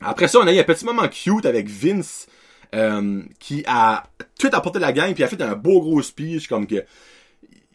Après 0.01 0.29
ça, 0.29 0.39
on 0.41 0.47
a 0.47 0.53
eu 0.53 0.59
un 0.59 0.65
petit 0.65 0.85
moment 0.85 1.09
cute 1.09 1.47
avec 1.47 1.69
Vince, 1.69 2.27
euh, 2.75 3.23
qui 3.39 3.65
a 3.67 4.05
tout 4.39 4.51
apporté 4.53 4.79
la 4.79 4.93
gang, 4.93 5.13
puis 5.15 5.25
a 5.25 5.29
fait 5.29 5.41
un 5.43 5.55
beau 5.55 5.81
gros 5.81 6.03
speech, 6.03 6.49
comme 6.49 6.67
que 6.67 6.85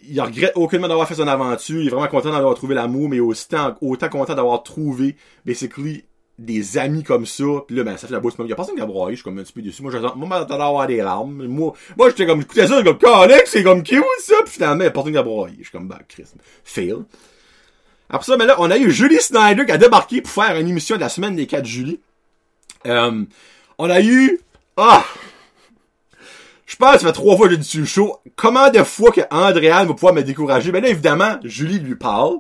il 0.04 0.20
regrette 0.20 0.54
aucunement 0.56 0.88
d'avoir 0.88 1.08
fait 1.08 1.16
son 1.16 1.28
aventure, 1.28 1.80
il 1.80 1.88
est 1.88 1.92
vraiment 1.92 2.08
content 2.08 2.32
d'avoir 2.32 2.56
trouvé 2.56 2.74
l'amour, 2.74 3.10
mais 3.10 3.20
aussi 3.20 3.46
autant, 3.52 3.78
autant 3.82 4.10
content 4.10 4.34
d'avoir 4.34 4.64
trouvé, 4.64 5.16
basically, 5.46 6.06
des 6.42 6.78
amis 6.78 7.04
comme 7.04 7.26
ça, 7.26 7.44
puis 7.68 7.76
là, 7.76 7.84
ben, 7.84 7.98
ça 7.98 8.08
fait 8.08 8.14
la 8.14 8.20
bourse. 8.20 8.36
Il 8.40 8.48
y 8.48 8.54
a 8.54 8.56
personne 8.56 8.76
qui 8.76 8.82
a 8.82 8.86
broyé, 8.86 9.16
je 9.16 9.22
suis 9.22 9.24
comme 9.24 9.38
un 9.38 9.44
petit 9.44 9.54
peu 9.54 9.62
déçu. 9.62 9.82
Moi, 9.84 9.92
j'attends, 9.92 10.16
moi, 10.16 10.28
j'attends 10.40 10.58
d'avoir 10.58 10.88
des 10.88 10.98
larmes. 10.98 11.46
Moi, 11.46 11.74
moi, 11.98 12.10
j'étais 12.10 12.26
comme, 12.26 12.42
écoutez 12.42 12.68
ça, 12.68 12.82
comme, 12.84 12.98
Alex, 13.14 13.52
c'est 13.52 13.64
comme 13.64 13.84
cute, 13.84 14.04
ça, 14.20 14.36
puis 14.44 14.54
finalement, 14.54 14.82
il 14.82 14.86
y 14.86 14.88
a 14.88 14.92
personne 14.92 15.12
qui 15.12 15.18
a 15.18 15.24
broyé. 15.24 15.56
Je 15.60 15.64
suis 15.64 15.72
comme, 15.72 15.88
bah, 15.88 16.00
Chris, 16.08 16.26
fail. 16.64 16.96
Après 18.10 18.26
ça, 18.26 18.36
ben 18.36 18.46
là, 18.46 18.56
on 18.60 18.70
a 18.70 18.78
eu 18.78 18.92
Julie 18.92 19.22
Snyder 19.22 19.66
qui 19.66 19.72
a 19.72 19.78
débarqué 19.78 20.22
pour 20.22 20.32
faire 20.32 20.58
une 20.58 20.68
émission 20.68 20.96
de 20.98 21.02
la 21.02 21.10
semaine 21.10 21.36
des 21.36 21.48
4 21.48 21.66
juillet. 21.66 22.00
Euh, 22.88 23.24
on 23.78 23.90
a 23.90 24.02
eu, 24.02 24.40
ah, 24.76 25.06
je 26.66 26.76
pense 26.76 26.96
que 26.96 27.02
ça 27.02 27.08
fait 27.08 27.14
trois 27.14 27.38
fois 27.38 27.48
que 27.48 27.54
j'ai 27.54 27.60
dit 27.60 27.68
sur 27.68 28.06
le. 28.06 28.32
Comment 28.36 28.70
de 28.70 28.84
fois 28.84 29.12
que 29.12 29.22
va 29.22 29.86
pouvoir 29.86 30.14
me 30.14 30.24
décourager? 30.24 30.72
Ben 30.72 30.82
là, 30.82 30.90
évidemment, 30.90 31.38
Julie 31.44 31.80
lui 31.80 31.96
parle. 31.96 32.38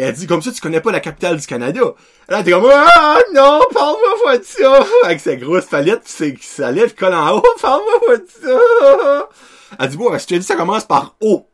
Elle 0.00 0.12
dit, 0.12 0.28
comme 0.28 0.40
ça, 0.42 0.52
tu 0.52 0.60
connais 0.60 0.80
pas 0.80 0.92
la 0.92 1.00
capitale 1.00 1.38
du 1.38 1.46
Canada. 1.46 1.80
Là, 2.28 2.44
t'es 2.44 2.52
comme, 2.52 2.70
ah, 2.72 3.18
non, 3.34 3.60
parle-moi 3.74 4.14
pas 4.22 4.38
de 4.38 4.44
ça. 4.44 4.86
Avec 5.02 5.18
sa 5.18 5.34
grosse 5.34 5.66
palette 5.66 6.04
pis 6.04 6.12
ses, 6.12 6.38
sa 6.40 6.72
colle 6.96 7.14
en 7.14 7.38
haut, 7.38 7.42
parle-moi 7.60 8.00
pas 8.06 8.16
de 8.18 8.26
ça. 8.28 9.28
Elle 9.80 9.88
dit, 9.88 9.96
bon, 9.96 10.16
si 10.16 10.26
tu 10.26 10.34
as 10.34 10.38
dit 10.38 10.44
ça 10.44 10.54
commence 10.54 10.84
par 10.84 11.16
O. 11.20 11.48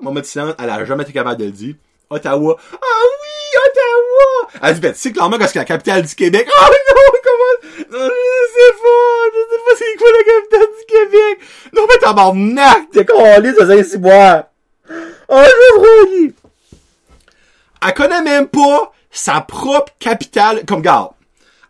Mon 0.00 0.12
mot 0.12 0.20
de 0.20 0.26
silence, 0.26 0.54
elle 0.62 0.70
a 0.70 0.84
jamais 0.84 1.02
été 1.02 1.12
capable 1.12 1.40
de 1.40 1.46
le 1.46 1.50
dire. 1.50 1.74
Ottawa. 2.08 2.56
Ah 2.72 2.76
oui, 2.76 3.58
Ottawa! 3.66 4.60
Elle 4.62 4.74
dit, 4.74 4.80
ben, 4.80 4.92
tu 4.92 5.00
sais 5.00 5.12
clairement 5.12 5.38
que 5.38 5.58
la 5.58 5.64
capitale 5.64 6.02
du 6.02 6.14
Québec. 6.14 6.48
Oh 6.48 6.62
non, 6.62 7.18
comment? 7.24 7.98
Non, 7.98 8.08
je 8.08 8.52
sais 8.54 8.72
pas, 8.80 9.26
je 9.34 9.40
sais 9.40 9.62
pas 9.64 9.76
c'est 9.76 9.96
quoi 9.98 10.08
la 10.12 10.24
capitale 10.24 10.68
du 10.78 10.86
Québec. 10.86 11.38
Non, 11.72 11.82
mais 11.88 11.98
tabarnak, 11.98 12.90
t'es 12.92 13.04
collé, 13.04 13.52
ça 13.54 13.82
c'est 13.82 13.98
boire. 13.98 14.44
Je 15.28 15.34
veux 15.34 16.34
Elle 17.86 17.94
connaît 17.94 18.22
même 18.22 18.48
pas 18.48 18.92
sa 19.10 19.40
propre 19.40 19.92
capitale. 19.98 20.64
Comme, 20.66 20.82
garde, 20.82 21.12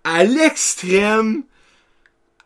à 0.04 0.24
l'extrême, 0.24 1.44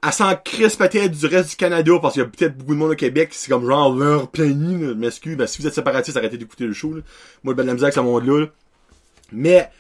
elle 0.03 0.13
s'en 0.13 0.35
crisse 0.37 0.77
peut-être 0.77 1.11
du 1.11 1.27
reste 1.27 1.51
du 1.51 1.57
Canada, 1.57 1.93
parce 2.01 2.15
qu'il 2.15 2.23
y 2.23 2.27
a 2.27 2.29
peut-être 2.29 2.57
beaucoup 2.57 2.75
de 2.75 2.79
monde 2.79 2.93
au 2.93 2.97
Québec, 2.97 3.31
c'est 3.33 3.51
comme 3.51 3.67
genre 3.67 3.95
leur 3.95 4.31
là. 4.33 4.95
m'excuse, 4.95 5.37
ben, 5.37 5.47
si 5.47 5.61
vous 5.61 5.69
êtes 5.69 5.75
séparatiste, 5.75 6.17
arrêtez 6.17 6.39
d'écouter 6.39 6.67
le 6.67 6.73
show, 6.73 6.95
là. 6.95 7.03
Moi, 7.45 7.55
ben, 7.55 7.65
de 7.65 7.69
la 7.69 7.75
misère 7.75 7.87
avec 7.87 7.95
ce 7.95 8.01
monde-là, 8.01 8.41
là. 8.41 8.47
Mais, 9.33 9.71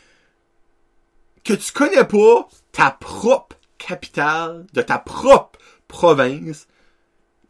que 1.42 1.54
tu 1.54 1.72
connais 1.72 2.04
pas 2.04 2.48
ta 2.72 2.90
propre 2.90 3.56
capitale, 3.78 4.66
de 4.74 4.82
ta 4.82 4.98
propre 4.98 5.58
province, 5.88 6.68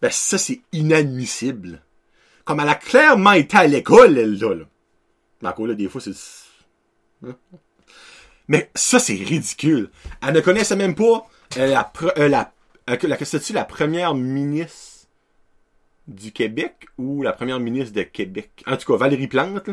ben, 0.00 0.10
ça, 0.10 0.38
c'est 0.38 0.60
inadmissible. 0.72 1.82
Comme 2.50 2.58
elle 2.58 2.68
a 2.68 2.74
clairement 2.74 3.30
été 3.30 3.56
à 3.56 3.66
l'école, 3.68 4.18
elle, 4.18 4.36
là, 4.36 4.54
là. 4.56 4.64
Encore 5.48 5.68
là, 5.68 5.74
des 5.74 5.88
fois, 5.88 6.00
c'est... 6.00 6.10
Hein? 7.24 7.36
Mais 8.48 8.72
ça, 8.74 8.98
c'est 8.98 9.14
ridicule. 9.14 9.88
Elle 10.20 10.34
ne 10.34 10.40
connaissait 10.40 10.74
même 10.74 10.96
pas 10.96 11.28
euh, 11.58 11.66
la, 11.68 11.92
euh, 12.18 12.26
la, 12.26 12.52
euh, 12.90 12.98
la, 13.04 13.18
la 13.54 13.64
première 13.64 14.16
ministre 14.16 15.06
du 16.08 16.32
Québec 16.32 16.86
ou 16.98 17.22
la 17.22 17.32
première 17.32 17.60
ministre 17.60 17.94
de 17.94 18.02
Québec? 18.02 18.50
En 18.66 18.76
tout 18.76 18.92
cas, 18.92 18.98
Valérie 18.98 19.28
Plante. 19.28 19.70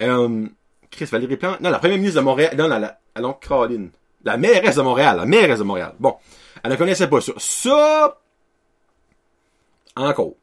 Euh, 0.00 0.46
Chris, 0.92 1.06
Valérie 1.06 1.36
Plante? 1.36 1.60
Non, 1.60 1.70
la 1.70 1.80
première 1.80 1.98
ministre 1.98 2.20
de 2.20 2.24
Montréal. 2.24 2.54
Non, 2.56 2.68
la, 2.68 2.78
la, 2.78 3.00
allons, 3.16 3.32
Caroline. 3.32 3.90
La 4.22 4.36
mairesse 4.36 4.76
de 4.76 4.82
Montréal. 4.82 5.16
La 5.16 5.26
mairesse 5.26 5.58
de 5.58 5.64
Montréal. 5.64 5.96
Bon. 5.98 6.14
Elle 6.62 6.70
ne 6.70 6.76
connaissait 6.76 7.08
pas 7.08 7.20
ça. 7.20 7.32
Ça, 7.38 8.20
encore. 9.96 10.34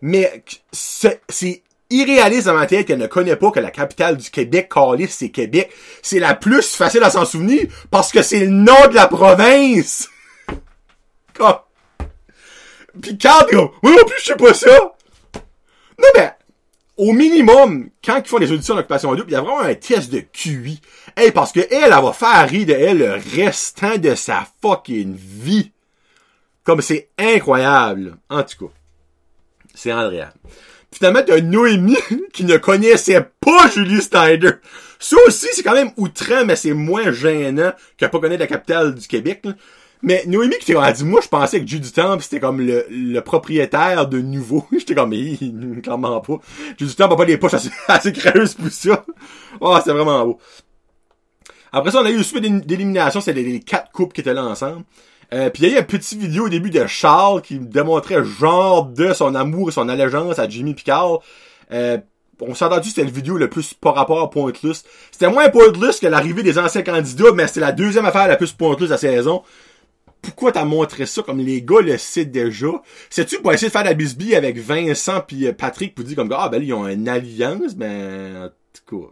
Mais 0.00 0.44
c'est 0.72 1.62
irréaliste 1.90 2.46
dans 2.46 2.54
ma 2.54 2.66
tête 2.66 2.86
qu'elle 2.86 2.98
ne 2.98 3.06
connaît 3.06 3.36
pas 3.36 3.50
que 3.50 3.60
la 3.60 3.70
capitale 3.70 4.16
du 4.16 4.30
Québec, 4.30 4.68
Calis, 4.72 5.08
c'est 5.08 5.30
Québec. 5.30 5.72
C'est 6.02 6.18
la 6.18 6.34
plus 6.34 6.74
facile 6.74 7.02
à 7.04 7.10
s'en 7.10 7.24
souvenir 7.24 7.66
parce 7.90 8.12
que 8.12 8.22
c'est 8.22 8.40
le 8.40 8.50
nom 8.50 8.88
de 8.88 8.94
la 8.94 9.06
province. 9.08 10.08
Puis 13.00 13.18
quand 13.18 13.52
moi 13.52 13.92
non 13.92 14.04
plus, 14.06 14.18
je 14.18 14.24
sais 14.24 14.36
pas 14.36 14.54
ça. 14.54 14.96
Non, 15.98 16.08
ben, 16.14 16.32
au 16.96 17.12
minimum, 17.12 17.90
quand 18.04 18.18
ils 18.18 18.28
font 18.28 18.38
des 18.38 18.50
auditions 18.52 18.74
d'occupation 18.74 19.14
double, 19.14 19.30
il 19.30 19.34
y 19.34 19.36
a 19.36 19.42
vraiment 19.42 19.60
un 19.60 19.74
test 19.74 20.10
de 20.10 20.20
QI. 20.20 20.80
Hey, 21.16 21.30
parce 21.30 21.52
que 21.52 21.60
elle, 21.60 21.84
elle 21.84 21.90
va 21.90 22.12
faire 22.12 22.48
rire 22.48 22.66
de 22.66 22.72
elle 22.72 22.98
le 22.98 23.18
restant 23.36 23.98
de 23.98 24.14
sa 24.14 24.46
fucking 24.62 25.14
vie. 25.14 25.72
Comme 26.64 26.80
c'est 26.80 27.10
incroyable. 27.18 28.16
En 28.28 28.42
tout 28.42 28.66
cas. 28.66 28.72
C'est 29.76 29.92
Andréa. 29.92 30.32
Finalement, 30.92 31.20
t'as 31.24 31.40
Noémie 31.40 31.98
qui 32.32 32.44
ne 32.44 32.56
connaissait 32.56 33.20
pas 33.40 33.68
Julie 33.68 34.00
Snyder. 34.00 34.52
Ça 34.98 35.16
aussi, 35.26 35.46
c'est 35.52 35.62
quand 35.62 35.74
même 35.74 35.90
outrant, 35.98 36.44
mais 36.46 36.56
c'est 36.56 36.72
moins 36.72 37.12
gênant 37.12 37.72
que 37.98 38.06
pas 38.06 38.18
connaître 38.18 38.40
la 38.40 38.46
capitale 38.46 38.94
du 38.94 39.06
Québec. 39.06 39.46
Mais 40.02 40.24
Noémie 40.26 40.56
qui 40.58 40.72
t'a 40.72 40.92
dit, 40.92 41.04
moi, 41.04 41.20
je 41.22 41.28
pensais 41.28 41.60
que 41.60 41.66
Judy 41.66 41.92
Temple, 41.92 42.22
c'était 42.22 42.40
comme 42.40 42.60
le, 42.60 43.20
propriétaire 43.20 44.06
de 44.08 44.20
nouveau. 44.20 44.66
J'étais 44.72 44.94
comme, 44.94 45.10
mais 45.10 45.36
clairement 45.82 46.20
pas. 46.20 46.38
Judy 46.78 46.96
Temple 46.96 47.12
a 47.12 47.16
pas 47.16 47.24
des 47.26 47.36
poches 47.36 47.54
assez, 47.54 47.70
assez 47.88 48.12
creuses 48.12 48.54
pour 48.54 48.70
ça. 48.70 49.04
Oh, 49.60 49.76
c'est 49.84 49.92
vraiment 49.92 50.24
beau. 50.24 50.38
Après 51.72 51.90
ça, 51.90 52.00
on 52.00 52.06
a 52.06 52.10
eu 52.10 52.16
le 52.16 52.40
d'élim- 52.40 52.64
d'élimination, 52.64 53.20
c'était 53.20 53.42
les, 53.42 53.52
les 53.52 53.60
quatre 53.60 53.90
couples 53.92 54.14
qui 54.14 54.22
étaient 54.22 54.32
là 54.32 54.44
ensemble. 54.44 54.84
Euh, 55.32 55.50
puis 55.50 55.64
il 55.64 55.70
y 55.70 55.72
a 55.72 55.76
eu 55.76 55.80
une 55.80 55.86
petite 55.86 56.18
vidéo 56.20 56.46
au 56.46 56.48
début 56.48 56.70
de 56.70 56.86
Charles 56.86 57.42
qui 57.42 57.58
démontrait 57.58 58.24
genre 58.24 58.86
de 58.86 59.12
son 59.12 59.34
amour 59.34 59.68
et 59.68 59.72
son 59.72 59.88
allégeance 59.88 60.38
à 60.38 60.48
Jimmy 60.48 60.74
Picard. 60.74 61.20
Euh, 61.72 61.98
on 62.40 62.54
s'est 62.54 62.64
entendu 62.64 62.88
c'était 62.90 63.04
le 63.04 63.10
vidéo 63.10 63.36
le 63.38 63.48
plus 63.48 63.74
par 63.74 63.94
rapport 63.94 64.20
à 64.20 64.30
Pointless. 64.30 64.84
C'était 65.10 65.28
moins 65.28 65.48
Pointless 65.48 66.00
que 66.00 66.06
l'arrivée 66.06 66.42
des 66.42 66.58
anciens 66.58 66.82
candidats, 66.82 67.32
mais 67.34 67.46
c'était 67.46 67.60
la 67.60 67.72
deuxième 67.72 68.04
affaire 68.04 68.28
la 68.28 68.36
plus 68.36 68.52
Pointless 68.52 68.88
de 68.88 68.94
la 68.94 68.98
saison. 68.98 69.42
Pourquoi 70.22 70.52
t'as 70.52 70.64
montré 70.64 71.06
ça 71.06 71.22
comme 71.22 71.38
les 71.38 71.62
gars 71.62 71.80
le 71.80 71.96
savent 71.98 72.30
déjà? 72.30 72.82
C'est-tu 73.10 73.40
pour 73.40 73.52
essayer 73.52 73.68
de 73.68 73.72
faire 73.72 73.84
la 73.84 73.94
bisbille 73.94 74.34
avec 74.34 74.58
Vincent 74.58 75.20
puis 75.26 75.46
euh, 75.46 75.52
Patrick 75.52 75.94
pour 75.94 76.04
dire 76.04 76.16
comme 76.16 76.32
ah 76.36 76.48
ben 76.48 76.62
ils 76.62 76.72
ont 76.74 76.86
une 76.86 77.08
alliance, 77.08 77.74
ben 77.74 78.46
en 78.46 78.48
tout 78.72 79.00
cas, 79.00 79.06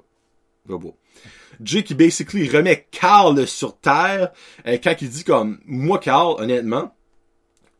va 0.66 0.78
pas. 0.78 0.94
Jay 1.62 1.82
qui 1.82 1.94
basically 1.94 2.48
remet 2.48 2.86
Carl 2.90 3.46
sur 3.46 3.78
terre 3.78 4.32
euh, 4.66 4.78
quand 4.82 4.94
il 5.00 5.08
dit 5.08 5.24
comme 5.24 5.58
moi 5.64 5.98
Carl 5.98 6.36
honnêtement 6.38 6.92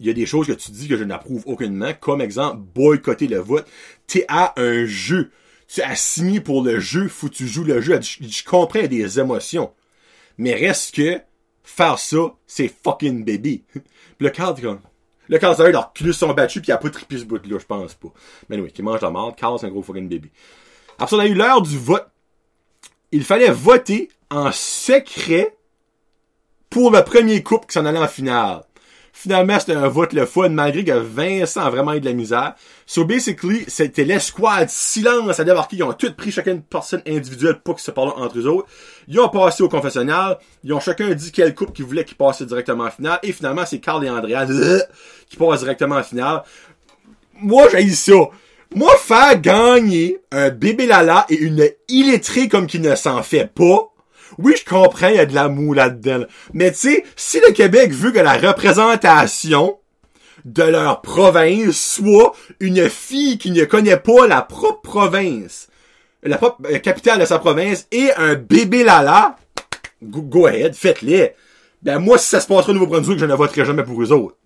il 0.00 0.06
y 0.06 0.10
a 0.10 0.12
des 0.12 0.26
choses 0.26 0.46
que 0.46 0.52
tu 0.52 0.70
dis 0.70 0.88
que 0.88 0.96
je 0.96 1.04
n'approuve 1.04 1.44
aucunement, 1.46 1.92
comme 1.98 2.20
exemple, 2.20 2.58
boycotter 2.74 3.26
le 3.26 3.38
vote. 3.38 3.66
T'es 4.06 4.24
à 4.28 4.52
un 4.60 4.86
jeu. 4.86 5.30
Tu 5.68 5.82
as 5.82 5.96
signé 5.96 6.40
pour 6.40 6.62
le 6.62 6.80
jeu, 6.80 7.08
faut 7.08 7.28
que 7.28 7.34
tu 7.34 7.46
joues 7.46 7.64
le 7.64 7.80
jeu. 7.80 7.98
Je, 8.00 8.44
comprends 8.44 8.86
des 8.86 9.18
émotions. 9.20 9.72
Mais 10.36 10.54
reste 10.54 10.94
que, 10.94 11.20
faire 11.62 11.98
ça, 11.98 12.34
c'est 12.46 12.72
fucking 12.82 13.24
baby. 13.24 13.64
Puis 13.72 13.82
le 14.20 14.30
cadre, 14.30 14.60
comme, 14.60 14.80
le 15.28 15.38
Carl 15.38 15.56
Sager, 15.56 15.72
leur 15.72 15.92
plus 15.92 16.12
sont 16.12 16.32
battus 16.34 16.60
pis 16.60 16.68
il 16.68 16.72
a 16.72 16.76
pas 16.76 16.90
trippé 16.90 17.18
ce 17.18 17.24
bout-là, 17.24 17.58
je 17.58 17.64
pense 17.64 17.94
pas. 17.94 18.12
Mais 18.48 18.58
oui, 18.58 18.70
qui 18.72 18.82
mange 18.82 19.00
la 19.00 19.10
merde. 19.10 19.36
Carl, 19.36 19.58
c'est 19.58 19.66
un 19.66 19.70
gros 19.70 19.82
fucking 19.82 20.08
baby. 20.08 20.30
Après 20.98 21.08
ça, 21.08 21.16
on 21.16 21.20
a 21.20 21.26
eu 21.26 21.34
l'heure 21.34 21.62
du 21.62 21.78
vote. 21.78 22.06
Il 23.14 23.22
fallait 23.22 23.52
voter 23.52 24.08
en 24.28 24.50
secret 24.50 25.56
pour 26.68 26.90
le 26.90 27.04
premier 27.04 27.44
couple 27.44 27.66
qui 27.68 27.74
s'en 27.74 27.86
allait 27.86 28.00
en 28.00 28.08
finale. 28.08 28.62
Finalement, 29.12 29.60
c'était 29.60 29.74
un 29.74 29.86
vote 29.86 30.12
le 30.12 30.26
fun, 30.26 30.48
malgré 30.48 30.82
que 30.82 30.90
Vincent 30.90 31.60
a 31.60 31.70
vraiment 31.70 31.92
eu 31.92 32.00
de 32.00 32.06
la 32.06 32.12
misère. 32.12 32.54
So 32.86 33.04
basically, 33.04 33.66
c'était 33.68 34.02
l'escouade 34.02 34.68
silence 34.68 35.38
à 35.38 35.44
débarquer. 35.44 35.76
Ils 35.76 35.84
ont 35.84 35.92
tous 35.92 36.10
pris 36.10 36.32
chacun 36.32 36.54
une 36.54 36.62
personne 36.62 37.02
individuelle 37.06 37.60
pour 37.60 37.76
qu'ils 37.76 37.84
se 37.84 37.92
parlent 37.92 38.14
entre 38.16 38.36
eux 38.36 38.48
autres. 38.48 38.66
Ils 39.06 39.20
ont 39.20 39.28
passé 39.28 39.62
au 39.62 39.68
confessionnal. 39.68 40.36
Ils 40.64 40.72
ont 40.72 40.80
chacun 40.80 41.14
dit 41.14 41.30
quel 41.30 41.54
couple 41.54 41.70
qu'ils 41.70 41.84
voulaient 41.84 42.04
qu'ils 42.04 42.16
passent 42.16 42.42
directement 42.42 42.82
en 42.82 42.90
finale. 42.90 43.20
Et 43.22 43.30
finalement, 43.30 43.64
c'est 43.64 43.78
Carl 43.78 44.04
et 44.04 44.10
Andrea 44.10 44.44
qui 45.28 45.36
passent 45.36 45.60
directement 45.60 45.98
en 45.98 46.02
finale. 46.02 46.42
Moi, 47.34 47.68
j'ai 47.70 47.88
ça. 47.90 48.12
Moi, 48.74 48.92
faire 48.96 49.40
gagner 49.40 50.18
un 50.32 50.50
bébé 50.50 50.86
Lala 50.86 51.26
et 51.28 51.36
une 51.36 51.68
illettrée 51.88 52.48
comme 52.48 52.66
qui 52.66 52.80
ne 52.80 52.96
s'en 52.96 53.22
fait 53.22 53.46
pas, 53.46 53.92
oui, 54.38 54.54
je 54.58 54.64
comprends, 54.68 55.08
il 55.08 55.14
y 55.14 55.20
a 55.20 55.26
de 55.26 55.34
l'amour 55.34 55.76
là-dedans. 55.76 56.24
Mais 56.54 56.72
tu 56.72 56.78
sais, 56.78 57.04
si 57.14 57.38
le 57.38 57.52
Québec 57.52 57.92
veut 57.92 58.10
que 58.10 58.18
la 58.18 58.36
représentation 58.36 59.78
de 60.44 60.64
leur 60.64 61.02
province 61.02 61.76
soit 61.76 62.34
une 62.58 62.88
fille 62.90 63.38
qui 63.38 63.52
ne 63.52 63.64
connaît 63.64 63.96
pas 63.96 64.26
la 64.26 64.42
propre 64.42 64.80
province, 64.82 65.68
la 66.24 66.36
propre 66.36 66.62
euh, 66.68 66.78
capitale 66.78 67.20
de 67.20 67.26
sa 67.26 67.38
province 67.38 67.86
et 67.92 68.12
un 68.16 68.34
bébé 68.34 68.82
lala, 68.82 69.36
go, 70.02 70.46
ahead, 70.46 70.74
faites-les. 70.74 71.34
Ben 71.82 72.00
moi, 72.00 72.18
si 72.18 72.28
ça 72.28 72.40
se 72.40 72.48
passera 72.48 72.72
au 72.72 72.74
Nouveau-Brunswick, 72.74 73.20
je 73.20 73.26
ne 73.26 73.34
voterai 73.34 73.64
jamais 73.64 73.84
pour 73.84 74.02
eux 74.02 74.10
autres. 74.10 74.36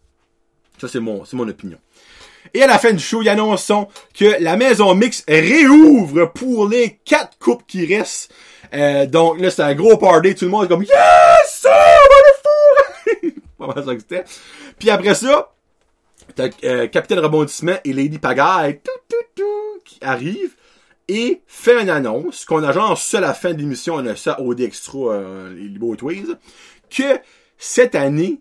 Ça, 0.79 0.87
c'est 0.87 1.01
mon, 1.01 1.25
c'est 1.25 1.37
mon 1.37 1.49
opinion. 1.49 1.79
Et 2.55 2.63
à 2.63 2.67
la 2.67 2.79
fin 2.79 2.93
du 2.93 3.03
show, 3.03 3.23
ils 3.23 3.29
annoncent 3.29 3.89
que 4.15 4.37
la 4.41 4.57
maison 4.57 4.95
mix 4.95 5.25
réouvre 5.29 6.33
pour 6.33 6.69
les 6.69 6.99
quatre 7.05 7.39
coupes 7.39 7.65
qui 7.67 7.95
restent. 7.95 8.33
Euh, 8.75 9.07
donc 9.07 9.41
là, 9.41 9.51
c'est 9.51 9.63
un 9.63 9.75
gros 9.75 9.97
party, 9.97 10.35
tout 10.35 10.45
le 10.45 10.51
monde 10.51 10.65
est 10.65 10.69
comme 10.69 10.83
Yes! 10.83 11.67
Oh, 13.59 13.73
ça 13.75 13.95
que 13.95 14.01
c'était. 14.01 14.25
Puis 14.79 14.91
après 14.91 15.15
ça, 15.15 15.53
t'as 16.35 16.49
euh, 16.65 16.87
Capitaine 16.87 17.19
Rebondissement 17.21 17.77
et 17.85 17.93
Lady 17.93 18.19
Pagaille 18.19 18.81
tout, 18.83 18.91
tout, 19.09 19.17
tout, 19.35 19.83
qui 19.85 19.99
arrivent 20.03 20.55
et 21.09 21.41
fait 21.47 21.81
une 21.81 21.91
annonce 21.91 22.45
qu'on 22.45 22.63
a 22.63 22.73
genre 22.73 22.97
ça 22.99 23.19
à 23.19 23.23
la 23.23 23.35
fin 23.35 23.53
de 23.53 23.59
l'émission, 23.59 23.95
on 23.95 24.07
a 24.07 24.15
ça 24.15 24.41
au 24.41 24.55
Extra, 24.55 25.15
euh, 25.15 25.55
les 25.55 25.79
Beaux 25.79 25.97
que 25.97 27.21
cette 27.57 27.95
année, 27.95 28.41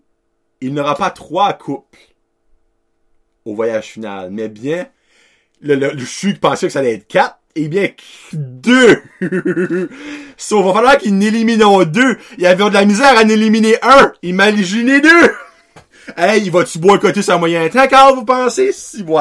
il 0.61 0.73
n'y 0.73 0.79
aura 0.79 0.95
pas 0.95 1.09
trois 1.09 1.53
couples 1.53 1.97
au 3.47 3.55
voyage 3.55 3.85
final, 3.85 4.29
mais 4.31 4.49
bien 4.49 4.87
le, 5.61 5.75
le, 5.75 5.91
le 5.91 6.05
je 6.05 6.31
pensais 6.33 6.67
que 6.67 6.73
ça 6.73 6.79
allait 6.79 6.93
être 6.93 7.07
quatre, 7.07 7.39
et 7.55 7.67
bien 7.67 7.89
deux. 8.33 9.01
Sauf 10.37 10.65
va 10.65 10.73
falloir 10.73 10.97
qu'ils 10.97 11.17
n'éliminent 11.17 11.83
deux. 11.83 12.17
Il 12.37 12.43
y 12.43 12.47
avait 12.47 12.63
de 12.69 12.73
la 12.73 12.85
misère 12.85 13.17
à 13.17 13.23
en 13.23 13.29
éliminer 13.29 13.77
un. 13.81 14.13
Imaginez 14.21 15.01
deux. 15.01 15.31
hey, 16.17 16.43
il 16.43 16.51
va-tu 16.51 16.77
boycotter 16.77 17.23
sa 17.23 17.37
moyen 17.37 17.67
temps, 17.69 17.87
Carl, 17.87 18.15
vous 18.15 18.25
pensez? 18.25 18.71
Si. 18.71 19.03
Puis 19.03 19.13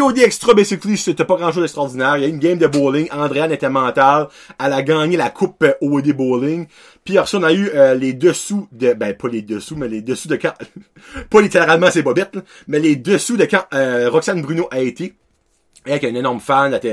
au 0.00 0.10
extra, 0.12 0.54
basically, 0.54 0.96
c'était 0.96 1.24
pas 1.24 1.36
grand 1.36 1.52
chose 1.52 1.62
d'extraordinaire. 1.62 2.16
Il 2.16 2.22
y 2.22 2.26
a 2.26 2.28
une 2.28 2.38
game 2.38 2.58
de 2.58 2.66
bowling. 2.66 3.08
Andréane 3.12 3.52
était 3.52 3.68
mentale. 3.68 4.28
Elle 4.62 4.72
a 4.72 4.82
gagné 4.82 5.16
la 5.16 5.30
coupe 5.30 5.62
euh, 5.62 5.74
OD 5.80 6.12
bowling. 6.12 6.66
Puis 7.04 7.14
ça, 7.14 7.38
on 7.38 7.42
a 7.42 7.52
eu 7.52 7.70
euh, 7.74 7.94
les 7.94 8.12
dessous 8.12 8.68
de... 8.72 8.94
Ben, 8.94 9.14
pas 9.14 9.28
les 9.28 9.42
dessous, 9.42 9.76
mais 9.76 9.88
les 9.88 10.02
dessous 10.02 10.28
de 10.28 10.36
quand... 10.36 10.54
pas 11.30 11.40
littéralement 11.40 11.90
ses 11.90 12.02
bobettes, 12.02 12.38
mais 12.66 12.78
les 12.78 12.96
dessous 12.96 13.36
de 13.36 13.44
quand 13.44 13.64
euh, 13.74 14.08
Roxane 14.10 14.42
Bruno 14.42 14.68
a 14.70 14.80
été. 14.80 15.14
Elle 15.86 16.00
qui 16.00 16.06
est 16.06 16.14
énorme 16.14 16.40
fan, 16.40 16.72
elle 16.72 16.78
était, 16.78 16.88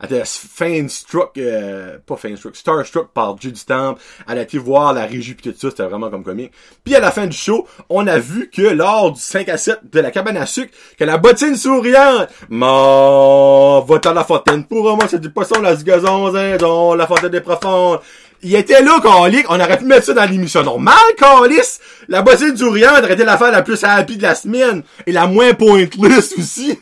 elle 0.00 0.06
était 0.06 0.22
fan-struck, 0.24 1.36
euh, 1.36 1.98
pas 2.06 2.16
fan-struck, 2.16 2.56
star-struck 2.56 3.08
par 3.12 3.38
Judy 3.38 3.60
Stamp. 3.60 3.96
Elle 4.28 4.38
a 4.38 4.42
été 4.42 4.56
voir 4.58 4.94
la 4.94 5.04
régie 5.04 5.34
pis 5.34 5.52
tout 5.52 5.58
ça, 5.58 5.70
c'était 5.70 5.82
vraiment 5.84 6.08
comme 6.10 6.24
comique. 6.24 6.52
Puis 6.82 6.94
à 6.94 7.00
la 7.00 7.10
fin 7.10 7.26
du 7.26 7.36
show, 7.36 7.66
on 7.90 8.06
a 8.06 8.18
vu 8.18 8.48
que 8.48 8.62
lors 8.62 9.12
du 9.12 9.20
5 9.20 9.48
à 9.50 9.58
7 9.58 9.80
de 9.92 10.00
la 10.00 10.10
cabane 10.10 10.38
à 10.38 10.46
sucre, 10.46 10.72
que 10.98 11.04
la 11.04 11.18
bottine 11.18 11.56
souriante, 11.56 12.28
ma 12.48 12.66
va 12.66 14.00
à 14.02 14.14
la 14.14 14.24
fontaine 14.24 14.64
pour 14.64 14.96
moi, 14.96 15.06
c'est 15.08 15.20
du 15.20 15.30
poisson, 15.30 15.60
la 15.60 15.76
gazon, 15.76 16.32
dans 16.58 16.94
la 16.94 17.06
fontaine 17.06 17.30
des 17.30 17.40
profondes. 17.40 18.00
Il 18.44 18.56
était 18.56 18.82
là, 18.82 18.98
Calic. 19.00 19.46
On 19.50 19.60
aurait 19.60 19.78
pu 19.78 19.84
mettre 19.84 20.06
ça 20.06 20.14
dans 20.14 20.24
l'émission 20.24 20.64
normale, 20.64 20.96
Calis. 21.16 21.78
La 22.08 22.22
bottine 22.22 22.56
souriante 22.56 23.04
aurait 23.04 23.12
été 23.12 23.24
l'affaire 23.24 23.52
la 23.52 23.62
plus 23.62 23.82
happy 23.84 24.16
de 24.16 24.22
la 24.22 24.34
semaine. 24.34 24.82
Et 25.06 25.12
la 25.12 25.28
moins 25.28 25.54
pointless 25.54 26.34
aussi. 26.36 26.76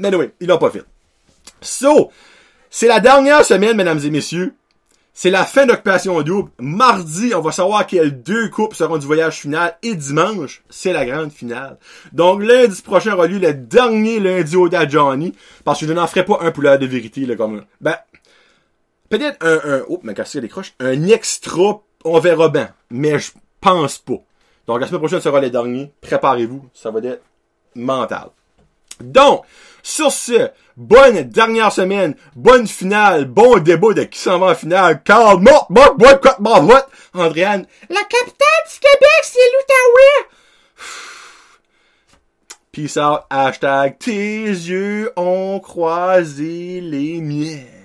Mais 0.00 0.14
oui, 0.14 0.30
il 0.40 0.48
pas 0.48 0.70
fait. 0.70 0.82
So, 1.60 2.10
c'est 2.70 2.88
la 2.88 3.00
dernière 3.00 3.44
semaine, 3.44 3.76
mesdames 3.76 4.00
et 4.02 4.10
messieurs. 4.10 4.54
C'est 5.12 5.28
la 5.28 5.44
fin 5.44 5.66
d'Occupation 5.66 6.22
Double. 6.22 6.50
Mardi, 6.58 7.34
on 7.34 7.42
va 7.42 7.52
savoir 7.52 7.86
quels 7.86 8.22
deux 8.22 8.48
coupes 8.48 8.74
seront 8.74 8.96
du 8.96 9.06
voyage 9.06 9.40
final. 9.40 9.76
Et 9.82 9.94
dimanche, 9.94 10.62
c'est 10.70 10.94
la 10.94 11.04
grande 11.04 11.32
finale. 11.32 11.76
Donc, 12.12 12.42
lundi 12.42 12.80
prochain 12.80 13.12
aura 13.12 13.26
lieu 13.26 13.38
le 13.38 13.52
dernier 13.52 14.20
lundi 14.20 14.56
au 14.56 14.70
da 14.70 14.88
Johnny. 14.88 15.34
Parce 15.64 15.80
que 15.80 15.86
je 15.86 15.92
n'en 15.92 16.06
ferai 16.06 16.24
pas 16.24 16.38
un 16.40 16.50
pour 16.50 16.62
l'heure 16.62 16.78
de 16.78 16.86
vérité, 16.86 17.26
là, 17.26 17.36
comme, 17.36 17.66
ben, 17.82 17.96
peut-être 19.10 19.44
un, 19.44 19.60
un, 19.70 19.82
oh, 19.88 20.00
ma 20.02 20.14
cassé 20.14 20.40
décroche, 20.40 20.72
un 20.80 21.08
extra, 21.08 21.82
on 22.04 22.18
verra 22.20 22.48
bien. 22.48 22.70
Mais 22.88 23.18
je 23.18 23.32
pense 23.60 23.98
pas. 23.98 24.22
Donc, 24.66 24.80
la 24.80 24.86
semaine 24.86 25.00
prochaine 25.00 25.20
sera 25.20 25.42
le 25.42 25.50
dernier. 25.50 25.92
Préparez-vous. 26.00 26.70
Ça 26.72 26.90
va 26.90 27.00
être 27.00 27.22
mental. 27.74 28.30
Donc, 29.00 29.44
sur 29.82 30.12
ce, 30.12 30.50
bonne 30.76 31.22
dernière 31.22 31.72
semaine, 31.72 32.14
bonne 32.36 32.66
finale, 32.66 33.24
bon 33.24 33.58
débat 33.58 33.94
de 33.94 34.04
qui 34.04 34.18
s'en 34.18 34.38
va 34.38 34.46
en 34.48 34.54
finale. 34.54 35.02
Carl, 35.02 35.40
mort, 35.40 35.66
mort, 35.70 35.96
boycott, 35.96 36.38
mort, 36.40 36.62
vote. 36.62 36.86
Andréane, 37.14 37.66
la 37.88 38.02
capitale 38.02 38.64
du 38.72 38.78
Québec, 38.80 39.22
c'est 39.22 39.38
l'Outaouais. 39.52 40.28
Peace 42.72 42.96
out, 42.98 43.22
hashtag 43.30 43.98
tes 43.98 44.44
yeux 44.44 45.12
ont 45.16 45.58
croisé 45.58 46.80
les 46.80 47.20
miens. 47.20 47.79